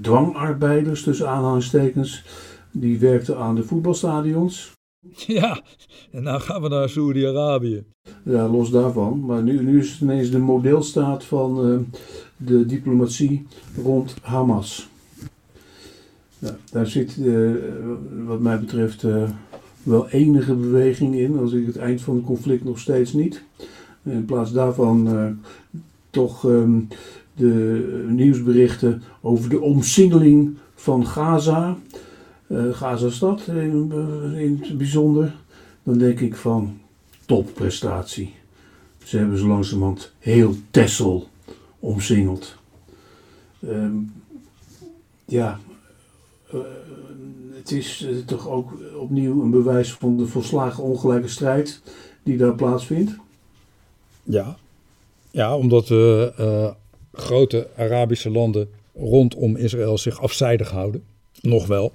dwangarbeiders, 0.00 1.02
tussen 1.02 1.28
aanhalingstekens, 1.28 2.24
die 2.70 2.98
werkten 2.98 3.36
aan 3.38 3.54
de 3.54 3.62
voetbalstadions. 3.62 4.72
Ja, 5.26 5.62
en 6.10 6.22
nou 6.22 6.40
gaan 6.40 6.62
we 6.62 6.68
naar 6.68 6.88
Saoedi-Arabië. 6.88 7.84
Ja, 8.22 8.48
los 8.48 8.70
daarvan. 8.70 9.24
Maar 9.26 9.42
nu, 9.42 9.62
nu 9.62 9.78
is 9.78 9.90
het 9.90 10.00
ineens 10.00 10.30
de 10.30 10.38
modelstaat 10.38 11.24
van 11.24 11.70
uh, 11.70 11.78
de 12.36 12.66
diplomatie 12.66 13.46
rond 13.82 14.14
Hamas. 14.22 14.88
Daar 16.70 16.86
zit, 16.86 17.16
uh, 17.16 17.54
wat 18.26 18.40
mij 18.40 18.60
betreft, 18.60 19.04
wel 19.82 20.08
enige 20.08 20.54
beweging 20.54 21.14
in. 21.14 21.38
Als 21.38 21.52
ik 21.52 21.66
het 21.66 21.76
eind 21.76 22.00
van 22.00 22.16
het 22.16 22.24
conflict 22.24 22.64
nog 22.64 22.78
steeds 22.78 23.12
niet. 23.12 23.42
In 24.02 24.24
plaats 24.24 24.52
daarvan 24.52 25.08
toch 26.10 26.44
um, 26.44 26.88
de 27.38 28.04
nieuwsberichten 28.08 29.02
over 29.20 29.50
de 29.50 29.60
omsingeling 29.60 30.56
van 30.74 31.06
Gaza, 31.06 31.76
uh, 32.46 32.74
Gaza-stad 32.74 33.46
in, 33.46 34.58
het 34.62 34.78
bijzonder, 34.78 35.34
dan 35.82 35.98
denk 35.98 36.20
ik 36.20 36.36
van 36.36 36.78
topprestatie. 37.26 38.34
Ze 39.04 39.18
hebben 39.18 39.38
zo 39.38 39.46
langzamerhand 39.46 40.12
heel 40.18 40.54
Tessel 40.70 41.28
omsingeld. 41.78 42.56
Um, 43.60 44.12
ja, 45.24 45.58
uh, 46.54 46.60
het 47.54 47.70
is 47.70 48.02
uh, 48.02 48.18
toch 48.26 48.48
ook 48.48 48.72
opnieuw 48.98 49.42
een 49.42 49.50
bewijs 49.50 49.92
van 49.92 50.16
de 50.16 50.26
volslagen 50.26 50.82
ongelijke 50.82 51.28
strijd 51.28 51.82
die 52.22 52.36
daar 52.36 52.54
plaatsvindt. 52.54 53.16
Ja, 54.22 54.56
ja 55.30 55.56
omdat 55.56 55.90
uh, 55.90 56.70
grote 57.12 57.68
Arabische 57.76 58.30
landen 58.30 58.68
rondom 58.94 59.56
Israël 59.56 59.98
zich 59.98 60.20
afzijdig 60.20 60.70
houden. 60.70 61.04
Nog 61.40 61.66
wel. 61.66 61.92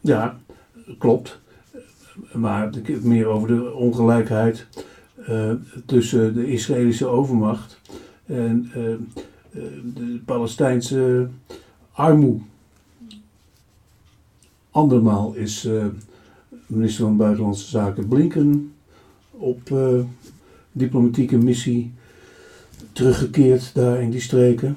Ja, 0.00 0.40
klopt. 0.98 1.40
Maar 2.32 2.70
meer 3.02 3.26
over 3.26 3.48
de 3.48 3.72
ongelijkheid 3.72 4.66
uh, 5.28 5.52
tussen 5.86 6.34
de 6.34 6.52
Israëlische 6.52 7.06
overmacht 7.06 7.80
en 8.26 8.70
uh, 8.76 8.94
de 9.94 10.20
Palestijnse 10.24 11.28
armoe. 11.92 12.40
Andermaal 14.70 15.34
is 15.34 15.68
minister 16.66 17.04
van 17.04 17.16
Buitenlandse 17.16 17.68
Zaken 17.68 18.08
Blinken 18.08 18.72
op 19.30 19.74
diplomatieke 20.72 21.36
missie 21.36 21.92
teruggekeerd 22.92 23.74
daar 23.74 24.00
in 24.00 24.10
die 24.10 24.20
streken. 24.20 24.76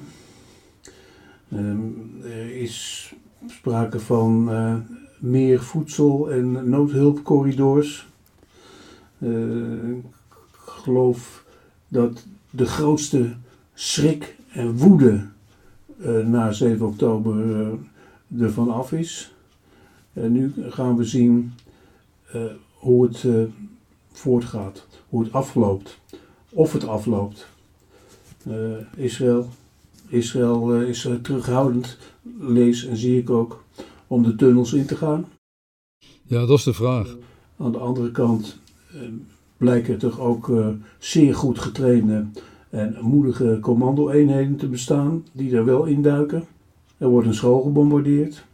Um, 1.52 2.22
er 2.24 2.56
is 2.56 3.12
sprake 3.46 4.00
van 4.00 4.50
uh, 4.50 4.74
meer 5.18 5.62
voedsel- 5.62 6.30
en 6.30 6.68
noodhulpcorridors. 6.68 8.06
ik 9.18 10.02
geloof 10.54 11.44
dat 11.88 12.26
de 12.50 12.66
grootste 12.66 13.34
schrik 13.74 14.36
en 14.52 14.76
woede 14.76 15.26
na 16.24 16.52
7 16.52 16.86
oktober 16.86 17.36
ervan 18.38 18.70
af 18.70 18.92
is. 18.92 19.34
En 20.12 20.32
nu 20.32 20.52
gaan 20.68 20.96
we 20.96 21.04
zien 21.04 21.52
hoe 22.74 23.06
het 23.06 23.24
voortgaat, 24.12 24.86
hoe 25.08 25.24
het 25.24 25.32
afloopt, 25.32 25.98
of 26.50 26.72
het 26.72 26.86
afloopt. 26.86 27.46
Uh, 28.48 28.76
Israël, 28.96 29.48
Israël 30.08 30.82
is 30.82 31.08
terughoudend, 31.22 31.98
lees 32.38 32.86
en 32.86 32.96
zie 32.96 33.18
ik 33.18 33.30
ook, 33.30 33.64
om 34.06 34.22
de 34.22 34.34
tunnels 34.34 34.72
in 34.72 34.86
te 34.86 34.96
gaan. 34.96 35.26
Ja, 36.22 36.46
dat 36.46 36.58
is 36.58 36.64
de 36.64 36.72
vraag. 36.72 37.16
aan 37.58 37.72
de 37.72 37.78
andere 37.78 38.10
kant 38.10 38.58
blijken 39.56 39.98
toch 39.98 40.20
ook 40.20 40.52
zeer 40.98 41.34
goed 41.34 41.58
getrainde 41.58 42.26
en 42.70 42.96
moedige 43.00 43.58
commando-eenheden 43.60 44.56
te 44.56 44.68
bestaan 44.68 45.24
die 45.32 45.56
er 45.56 45.64
wel 45.64 45.84
induiken. 45.84 46.44
Er 46.98 47.08
wordt 47.08 47.26
een 47.26 47.34
school 47.34 47.62
gebombardeerd. 47.62 48.44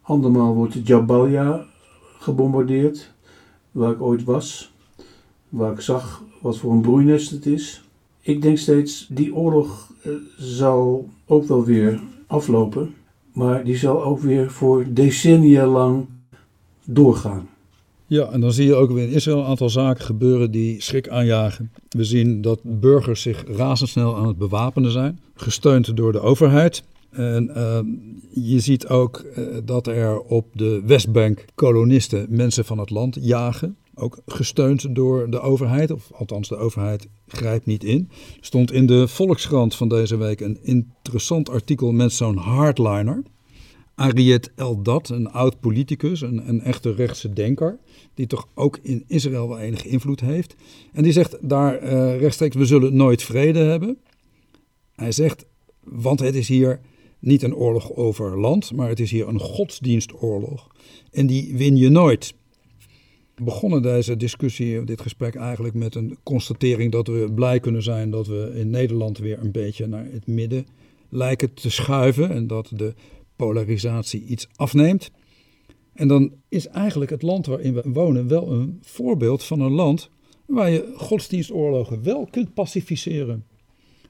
Andermaal 0.00 0.54
wordt 0.54 0.86
Jabalia 0.86 1.66
gebombardeerd, 2.18 3.12
waar 3.70 3.92
ik 3.92 4.00
ooit 4.00 4.24
was. 4.24 4.72
Waar 5.48 5.72
ik 5.72 5.80
zag 5.80 6.22
wat 6.40 6.58
voor 6.58 6.72
een 6.72 6.80
broeinest 6.80 7.30
het 7.30 7.46
is. 7.46 7.82
Ik 8.20 8.42
denk 8.42 8.58
steeds, 8.58 9.06
die 9.10 9.34
oorlog 9.34 9.92
uh, 10.06 10.12
zal 10.36 11.08
ook 11.26 11.44
wel 11.44 11.64
weer 11.64 12.00
aflopen. 12.26 12.94
Maar 13.32 13.64
die 13.64 13.76
zal 13.76 14.04
ook 14.04 14.20
weer 14.20 14.50
voor 14.50 14.86
decennia 14.88 15.66
lang 15.66 16.06
doorgaan. 16.84 17.48
Ja, 18.06 18.26
en 18.30 18.40
dan 18.40 18.52
zie 18.52 18.66
je 18.66 18.74
ook 18.74 18.90
weer 18.90 19.08
in 19.08 19.14
Israël 19.14 19.38
een 19.38 19.44
aantal 19.44 19.70
zaken 19.70 20.04
gebeuren 20.04 20.50
die 20.50 20.82
schrik 20.82 21.08
aanjagen. 21.08 21.70
We 21.88 22.04
zien 22.04 22.42
dat 22.42 22.60
burgers 22.62 23.22
zich 23.22 23.44
razendsnel 23.56 24.16
aan 24.16 24.26
het 24.26 24.38
bewapenen 24.38 24.90
zijn, 24.90 25.20
gesteund 25.34 25.96
door 25.96 26.12
de 26.12 26.20
overheid. 26.20 26.82
En 27.10 27.50
uh, 27.56 27.78
je 28.30 28.60
ziet 28.60 28.88
ook 28.88 29.24
uh, 29.38 29.46
dat 29.64 29.86
er 29.86 30.20
op 30.20 30.46
de 30.52 30.82
Westbank 30.86 31.44
kolonisten 31.54 32.26
mensen 32.28 32.64
van 32.64 32.78
het 32.78 32.90
land 32.90 33.18
jagen. 33.20 33.76
Ook 34.00 34.22
gesteund 34.26 34.94
door 34.94 35.30
de 35.30 35.40
overheid, 35.40 35.90
of 35.90 36.10
althans 36.12 36.48
de 36.48 36.56
overheid 36.56 37.08
grijpt 37.26 37.66
niet 37.66 37.84
in. 37.84 38.10
Stond 38.40 38.72
in 38.72 38.86
de 38.86 39.08
Volkskrant 39.08 39.74
van 39.74 39.88
deze 39.88 40.16
week 40.16 40.40
een 40.40 40.58
interessant 40.62 41.48
artikel 41.48 41.92
met 41.92 42.12
zo'n 42.12 42.36
hardliner. 42.36 43.22
Ariet 43.94 44.52
Eldat, 44.56 45.08
een 45.08 45.30
oud 45.30 45.60
politicus, 45.60 46.20
een, 46.20 46.48
een 46.48 46.60
echte 46.60 46.92
rechtse 46.92 47.32
denker, 47.32 47.78
die 48.14 48.26
toch 48.26 48.48
ook 48.54 48.78
in 48.82 49.04
Israël 49.06 49.48
wel 49.48 49.58
enige 49.58 49.88
invloed 49.88 50.20
heeft. 50.20 50.54
En 50.92 51.02
die 51.02 51.12
zegt 51.12 51.48
daar 51.48 51.82
uh, 51.82 52.18
rechtstreeks, 52.18 52.56
we 52.56 52.66
zullen 52.66 52.96
nooit 52.96 53.22
vrede 53.22 53.58
hebben. 53.58 53.98
Hij 54.94 55.12
zegt, 55.12 55.46
want 55.84 56.20
het 56.20 56.34
is 56.34 56.48
hier 56.48 56.80
niet 57.18 57.42
een 57.42 57.54
oorlog 57.54 57.92
over 57.92 58.40
land, 58.40 58.72
maar 58.72 58.88
het 58.88 59.00
is 59.00 59.10
hier 59.10 59.28
een 59.28 59.40
godsdienstoorlog. 59.40 60.66
En 61.10 61.26
die 61.26 61.56
win 61.56 61.76
je 61.76 61.88
nooit. 61.88 62.34
Begonnen 63.42 63.82
deze 63.82 64.16
discussie, 64.16 64.84
dit 64.84 65.00
gesprek 65.00 65.34
eigenlijk 65.34 65.74
met 65.74 65.94
een 65.94 66.18
constatering 66.22 66.92
dat 66.92 67.06
we 67.06 67.32
blij 67.34 67.60
kunnen 67.60 67.82
zijn 67.82 68.10
dat 68.10 68.26
we 68.26 68.52
in 68.54 68.70
Nederland 68.70 69.18
weer 69.18 69.38
een 69.38 69.52
beetje 69.52 69.86
naar 69.86 70.06
het 70.12 70.26
midden 70.26 70.66
lijken 71.08 71.54
te 71.54 71.70
schuiven 71.70 72.30
en 72.30 72.46
dat 72.46 72.72
de 72.76 72.94
polarisatie 73.36 74.24
iets 74.24 74.48
afneemt. 74.56 75.10
En 75.92 76.08
dan 76.08 76.32
is 76.48 76.66
eigenlijk 76.66 77.10
het 77.10 77.22
land 77.22 77.46
waarin 77.46 77.74
we 77.74 77.82
wonen 77.84 78.28
wel 78.28 78.52
een 78.52 78.78
voorbeeld 78.82 79.44
van 79.44 79.60
een 79.60 79.72
land 79.72 80.10
waar 80.46 80.70
je 80.70 80.92
godsdienstoorlogen 80.96 82.02
wel 82.02 82.28
kunt 82.30 82.54
pacificeren. 82.54 83.44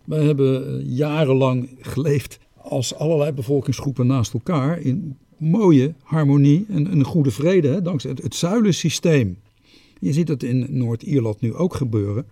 Wij 0.05 0.25
hebben 0.25 0.85
jarenlang 0.85 1.71
geleefd 1.81 2.39
als 2.57 2.95
allerlei 2.95 3.33
bevolkingsgroepen 3.33 4.07
naast 4.07 4.33
elkaar 4.33 4.81
in 4.81 5.17
mooie 5.41 5.95
harmonie 6.03 6.67
en 6.69 6.93
een 6.93 7.05
goede 7.05 7.31
vrede, 7.31 7.69
hè, 7.69 7.83
dankzij 7.83 8.11
het, 8.11 8.23
het 8.23 8.35
zuilensysteem. 8.35 9.39
Je 10.01 10.13
ziet 10.13 10.27
dat 10.27 10.43
in 10.43 10.67
Noord-Ierland 10.69 11.41
nu 11.41 11.55
ook 11.55 11.75
gebeuren. 11.75 12.27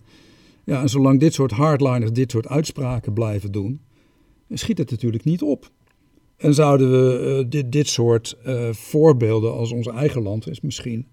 Ja, 0.65 0.81
en 0.81 0.89
zolang 0.89 1.21
dit 1.21 1.35
soort 1.35 1.51
hardliners 1.51 2.13
dit 2.13 2.31
soort 2.31 2.49
uitspraken 2.49 3.13
blijven 3.13 3.53
doen, 3.53 3.81
schiet 4.49 4.79
het 4.79 4.91
natuurlijk 4.91 5.25
niet 5.25 5.43
op. 5.43 5.71
En 6.37 6.55
zouden 6.55 6.91
we 6.91 7.39
uh, 7.39 7.51
dit, 7.51 7.73
dit 7.73 7.89
soort 7.89 8.37
uh, 8.47 8.69
voorbeelden 8.73 9.53
als 9.53 9.73
ons 9.73 9.87
eigen 9.87 10.23
land 10.23 10.49
is 10.49 10.61
misschien 10.61 11.07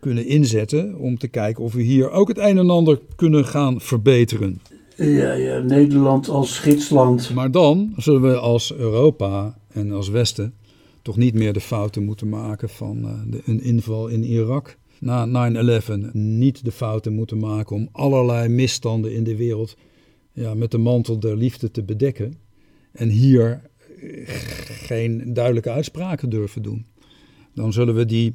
kunnen 0.00 0.26
inzetten 0.26 0.98
om 0.98 1.18
te 1.18 1.28
kijken 1.28 1.64
of 1.64 1.72
we 1.72 1.82
hier 1.82 2.10
ook 2.10 2.28
het 2.28 2.38
een 2.38 2.58
en 2.58 2.70
ander 2.70 3.00
kunnen 3.16 3.44
gaan 3.44 3.80
verbeteren. 3.80 4.60
Ja, 4.96 5.32
ja, 5.32 5.58
Nederland 5.58 6.28
als 6.28 6.58
gidsland. 6.58 7.34
Maar 7.34 7.50
dan 7.50 7.92
zullen 7.96 8.22
we 8.22 8.36
als 8.36 8.74
Europa 8.74 9.58
en 9.72 9.92
als 9.92 10.08
Westen 10.08 10.54
toch 11.02 11.16
niet 11.16 11.34
meer 11.34 11.52
de 11.52 11.60
fouten 11.60 12.04
moeten 12.04 12.28
maken 12.28 12.68
van 12.68 13.04
uh, 13.04 13.20
de, 13.26 13.40
een 13.44 13.62
inval 13.62 14.08
in 14.08 14.24
Irak 14.24 14.78
na 14.98 15.50
9-11. 15.82 16.12
Niet 16.12 16.64
de 16.64 16.72
fouten 16.72 17.12
moeten 17.12 17.38
maken 17.38 17.76
om 17.76 17.88
allerlei 17.92 18.48
misstanden 18.48 19.14
in 19.14 19.24
de 19.24 19.36
wereld 19.36 19.76
ja, 20.32 20.54
met 20.54 20.70
de 20.70 20.78
mantel 20.78 21.18
der 21.18 21.36
liefde 21.36 21.70
te 21.70 21.82
bedekken. 21.82 22.34
En 22.92 23.08
hier 23.08 23.62
geen 24.64 25.34
duidelijke 25.34 25.70
uitspraken 25.70 26.30
durven 26.30 26.62
doen. 26.62 26.86
Dan 27.54 27.72
zullen 27.72 27.94
we 27.94 28.04
die 28.04 28.34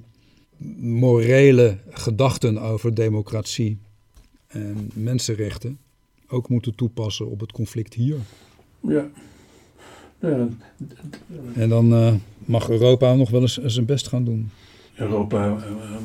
morele 0.80 1.78
gedachten 1.90 2.58
over 2.58 2.94
democratie 2.94 3.78
en 4.48 4.90
mensenrechten 4.94 5.80
ook 6.28 6.50
moeten 6.50 6.76
toepassen 6.76 7.30
op 7.30 7.40
het 7.40 7.52
conflict 7.52 7.94
hier. 7.94 8.18
Ja. 8.80 9.10
Ja. 10.20 10.48
En 11.54 11.70
dan 11.70 11.94
uh, 11.94 12.14
mag 12.46 12.70
Europa 12.70 13.16
nog 13.16 13.30
wel 13.30 13.42
eens 13.42 13.58
zijn 13.58 13.86
best 13.86 14.08
gaan 14.08 14.24
doen. 14.24 14.50
Europa 14.96 15.48
uh, 15.48 15.58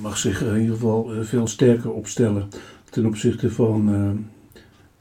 mag 0.02 0.16
zich 0.16 0.42
in 0.42 0.60
ieder 0.60 0.74
geval 0.74 1.14
uh, 1.14 1.22
veel 1.22 1.46
sterker 1.46 1.92
opstellen 1.92 2.48
ten 2.90 3.06
opzichte 3.06 3.50
van 3.50 4.26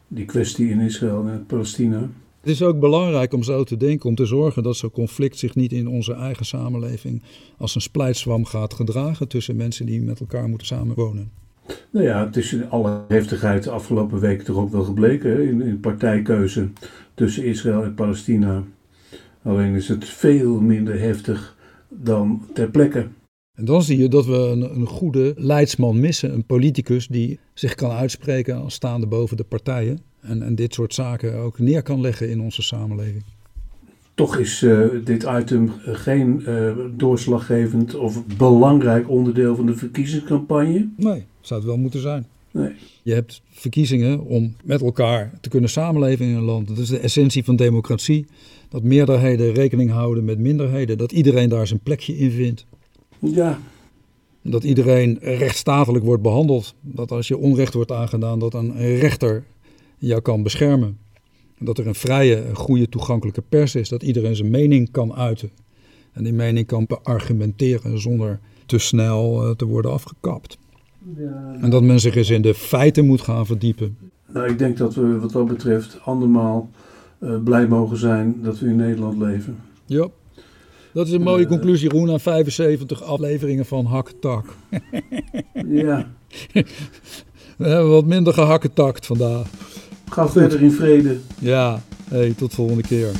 die 0.08 0.26
kwestie 0.26 0.70
in 0.70 0.80
Israël 0.80 1.28
en 1.28 1.46
Palestina. 1.46 2.10
Het 2.40 2.50
is 2.50 2.64
ook 2.64 2.80
belangrijk 2.80 3.34
om 3.34 3.44
zo 3.44 3.64
te 3.64 3.78
denken, 3.78 4.10
om 4.10 4.16
te 4.16 4.26
zorgen 4.26 4.64
dat 4.64 4.76
zo'n 4.76 4.92
conflict 4.92 5.38
zich 5.38 5.56
niet 5.56 5.72
in 5.72 5.88
onze 5.88 6.14
eigen 6.14 6.46
samenleving 6.46 7.22
als 7.58 7.76
een 7.76 7.82
splijtswam 7.82 8.46
gaat 8.46 8.74
gedragen 8.74 9.28
tussen 9.28 9.56
mensen 9.56 9.86
die 9.86 10.02
met 10.02 10.20
elkaar 10.20 10.48
moeten 10.48 10.68
samenwonen. 10.68 11.32
Nou 11.90 12.06
ja, 12.06 12.26
het 12.26 12.38
is 12.38 12.54
in 12.54 12.70
alle 12.70 13.02
heftigheid 13.08 13.64
de 13.64 13.70
afgelopen 13.70 14.20
weken 14.20 14.46
toch 14.46 14.58
ook 14.58 14.72
wel 14.72 14.84
gebleken 14.84 15.48
in, 15.48 15.62
in 15.62 15.80
partijkeuze 15.80 16.70
tussen 17.14 17.46
Israël 17.46 17.84
en 17.84 17.94
Palestina. 17.94 18.64
Alleen 19.44 19.76
is 19.76 19.88
het 19.88 20.06
veel 20.06 20.62
minder 20.62 21.00
heftig 21.00 21.58
dan 21.90 22.46
ter 22.54 22.70
plekke. 22.70 23.08
En 23.56 23.66
dan 23.66 23.84
zie 23.84 23.98
je 23.98 24.08
dat 24.08 24.26
we 24.26 24.36
een, 24.36 24.76
een, 24.76 24.88
goede 24.88 25.34
leidsman 25.38 26.00
missen, 26.00 26.34
een 26.34 26.46
politicus 26.46 27.08
die 27.08 27.40
zich 27.54 27.76
kan 27.76 27.92
uitspreken 27.92 28.56
als 28.56 28.74
staande 28.74 29.08
boven 29.08 29.38
de 29.38 29.44
partijen 29.44 30.00
en, 30.22 30.42
en 30.42 30.56
dit 30.56 30.74
soort 30.74 30.94
zaken 30.94 31.36
ook 31.36 31.60
neer 31.60 31.82
kan 31.82 32.02
leggen 32.02 32.30
in 32.30 32.42
onze 32.42 32.62
samenleving. 32.62 33.24
Toch 34.14 34.38
is 34.38 34.62
uh, 34.62 34.86
dit 35.04 35.26
item 35.40 35.72
geen 35.86 36.44
uh, 36.48 36.72
doorslaggevend 36.96 37.96
of 37.96 38.26
belangrijk 38.38 39.10
onderdeel 39.10 39.56
van 39.56 39.66
de 39.66 39.76
verkiezingscampagne. 39.76 40.90
Nee, 40.98 41.26
zou 41.42 41.60
het 41.60 41.70
wel 41.70 41.78
moeten 41.78 42.02
zijn. 42.02 42.28
Nee. 42.52 42.72
Je 43.04 43.14
hebt 43.14 43.42
verkiezingen 43.50 44.26
om 44.26 44.56
met 44.64 44.82
elkaar 44.82 45.32
te 45.42 45.50
kunnen 45.50 45.70
samenleven 45.70 46.26
in 46.26 46.36
een 46.36 46.44
land. 46.44 46.68
Dat 46.68 46.78
is 46.78 46.88
de 46.88 47.00
essentie 47.00 47.44
van 47.44 47.56
democratie. 47.56 48.26
Dat 48.70 48.84
meerderheden 48.84 49.54
rekening 49.54 49.92
houden 49.92 50.26
met 50.26 50.40
minderheden. 50.40 50.98
Dat 50.98 51.12
iedereen 51.12 51.50
daar 51.50 51.68
zijn 51.68 51.80
plekje 51.80 52.18
in 52.18 52.32
vindt. 52.32 52.66
Ja. 53.20 53.60
Dat 54.42 54.64
iedereen 54.64 55.18
rechtsstatelijk 55.22 56.06
wordt 56.06 56.24
behandeld. 56.24 56.76
Dat 56.82 57.12
als 57.12 57.28
je 57.28 57.38
onrecht 57.38 57.74
wordt 57.74 57.92
aangedaan, 57.92 58.40
dat 58.40 58.54
een 58.54 58.96
rechter 58.96 59.44
jou 59.98 60.22
kan 60.22 60.44
beschermen. 60.44 60.98
Dat 61.60 61.78
er 61.78 61.88
een 61.88 61.96
vrije, 61.96 62.44
goede, 62.54 62.90
toegankelijke 62.90 63.44
pers 63.50 63.76
is. 63.76 63.90
Dat 63.90 64.04
iedereen 64.04 64.36
zijn 64.36 64.50
mening 64.50 64.92
kan 64.92 65.14
uiten. 65.14 65.52
En 66.12 66.24
die 66.24 66.34
mening 66.34 66.68
kan 66.68 66.86
beargumenteren 66.88 68.00
zonder 68.00 68.40
te 68.66 68.78
snel 68.78 69.46
uh, 69.46 69.56
te 69.56 69.66
worden 69.66 69.92
afgekapt. 69.92 70.58
Ja. 71.18 71.58
En 71.62 71.70
dat 71.70 71.84
men 71.84 72.00
zich 72.00 72.16
eens 72.16 72.30
in 72.30 72.42
de 72.42 72.54
feiten 72.54 73.06
moet 73.06 73.22
gaan 73.22 73.46
verdiepen. 73.46 73.98
Nou, 74.34 74.50
ik 74.50 74.58
denk 74.58 74.78
dat 74.78 74.96
we 74.96 75.20
wat 75.20 75.32
dat 75.32 75.48
betreft 75.48 76.00
andermaal 76.04 76.70
blij 77.44 77.68
mogen 77.68 77.98
zijn 77.98 78.36
dat 78.44 78.60
we 78.60 78.68
in 78.68 78.76
Nederland 78.76 79.18
leven. 79.18 79.58
Ja. 79.86 80.08
Dat 80.94 81.08
is 81.08 81.14
een 81.14 81.22
mooie 81.22 81.44
Eh, 81.44 81.50
conclusie, 81.50 81.90
Roen, 81.90 82.12
aan 82.12 82.20
75 82.20 83.04
afleveringen 83.04 83.66
van 83.66 83.86
Hakketak. 83.86 84.46
Ja, 85.68 86.08
We 87.58 87.68
hebben 87.68 87.90
wat 87.90 88.06
minder 88.06 88.34
gehakketakt 88.34 89.06
vandaag. 89.06 89.48
ga 90.10 90.30
verder 90.30 90.62
in 90.62 90.72
vrede. 90.72 91.18
Ja, 91.40 91.82
hey, 92.10 92.34
tot 92.38 92.54
volgende 92.54 92.82
keer. 92.84 93.12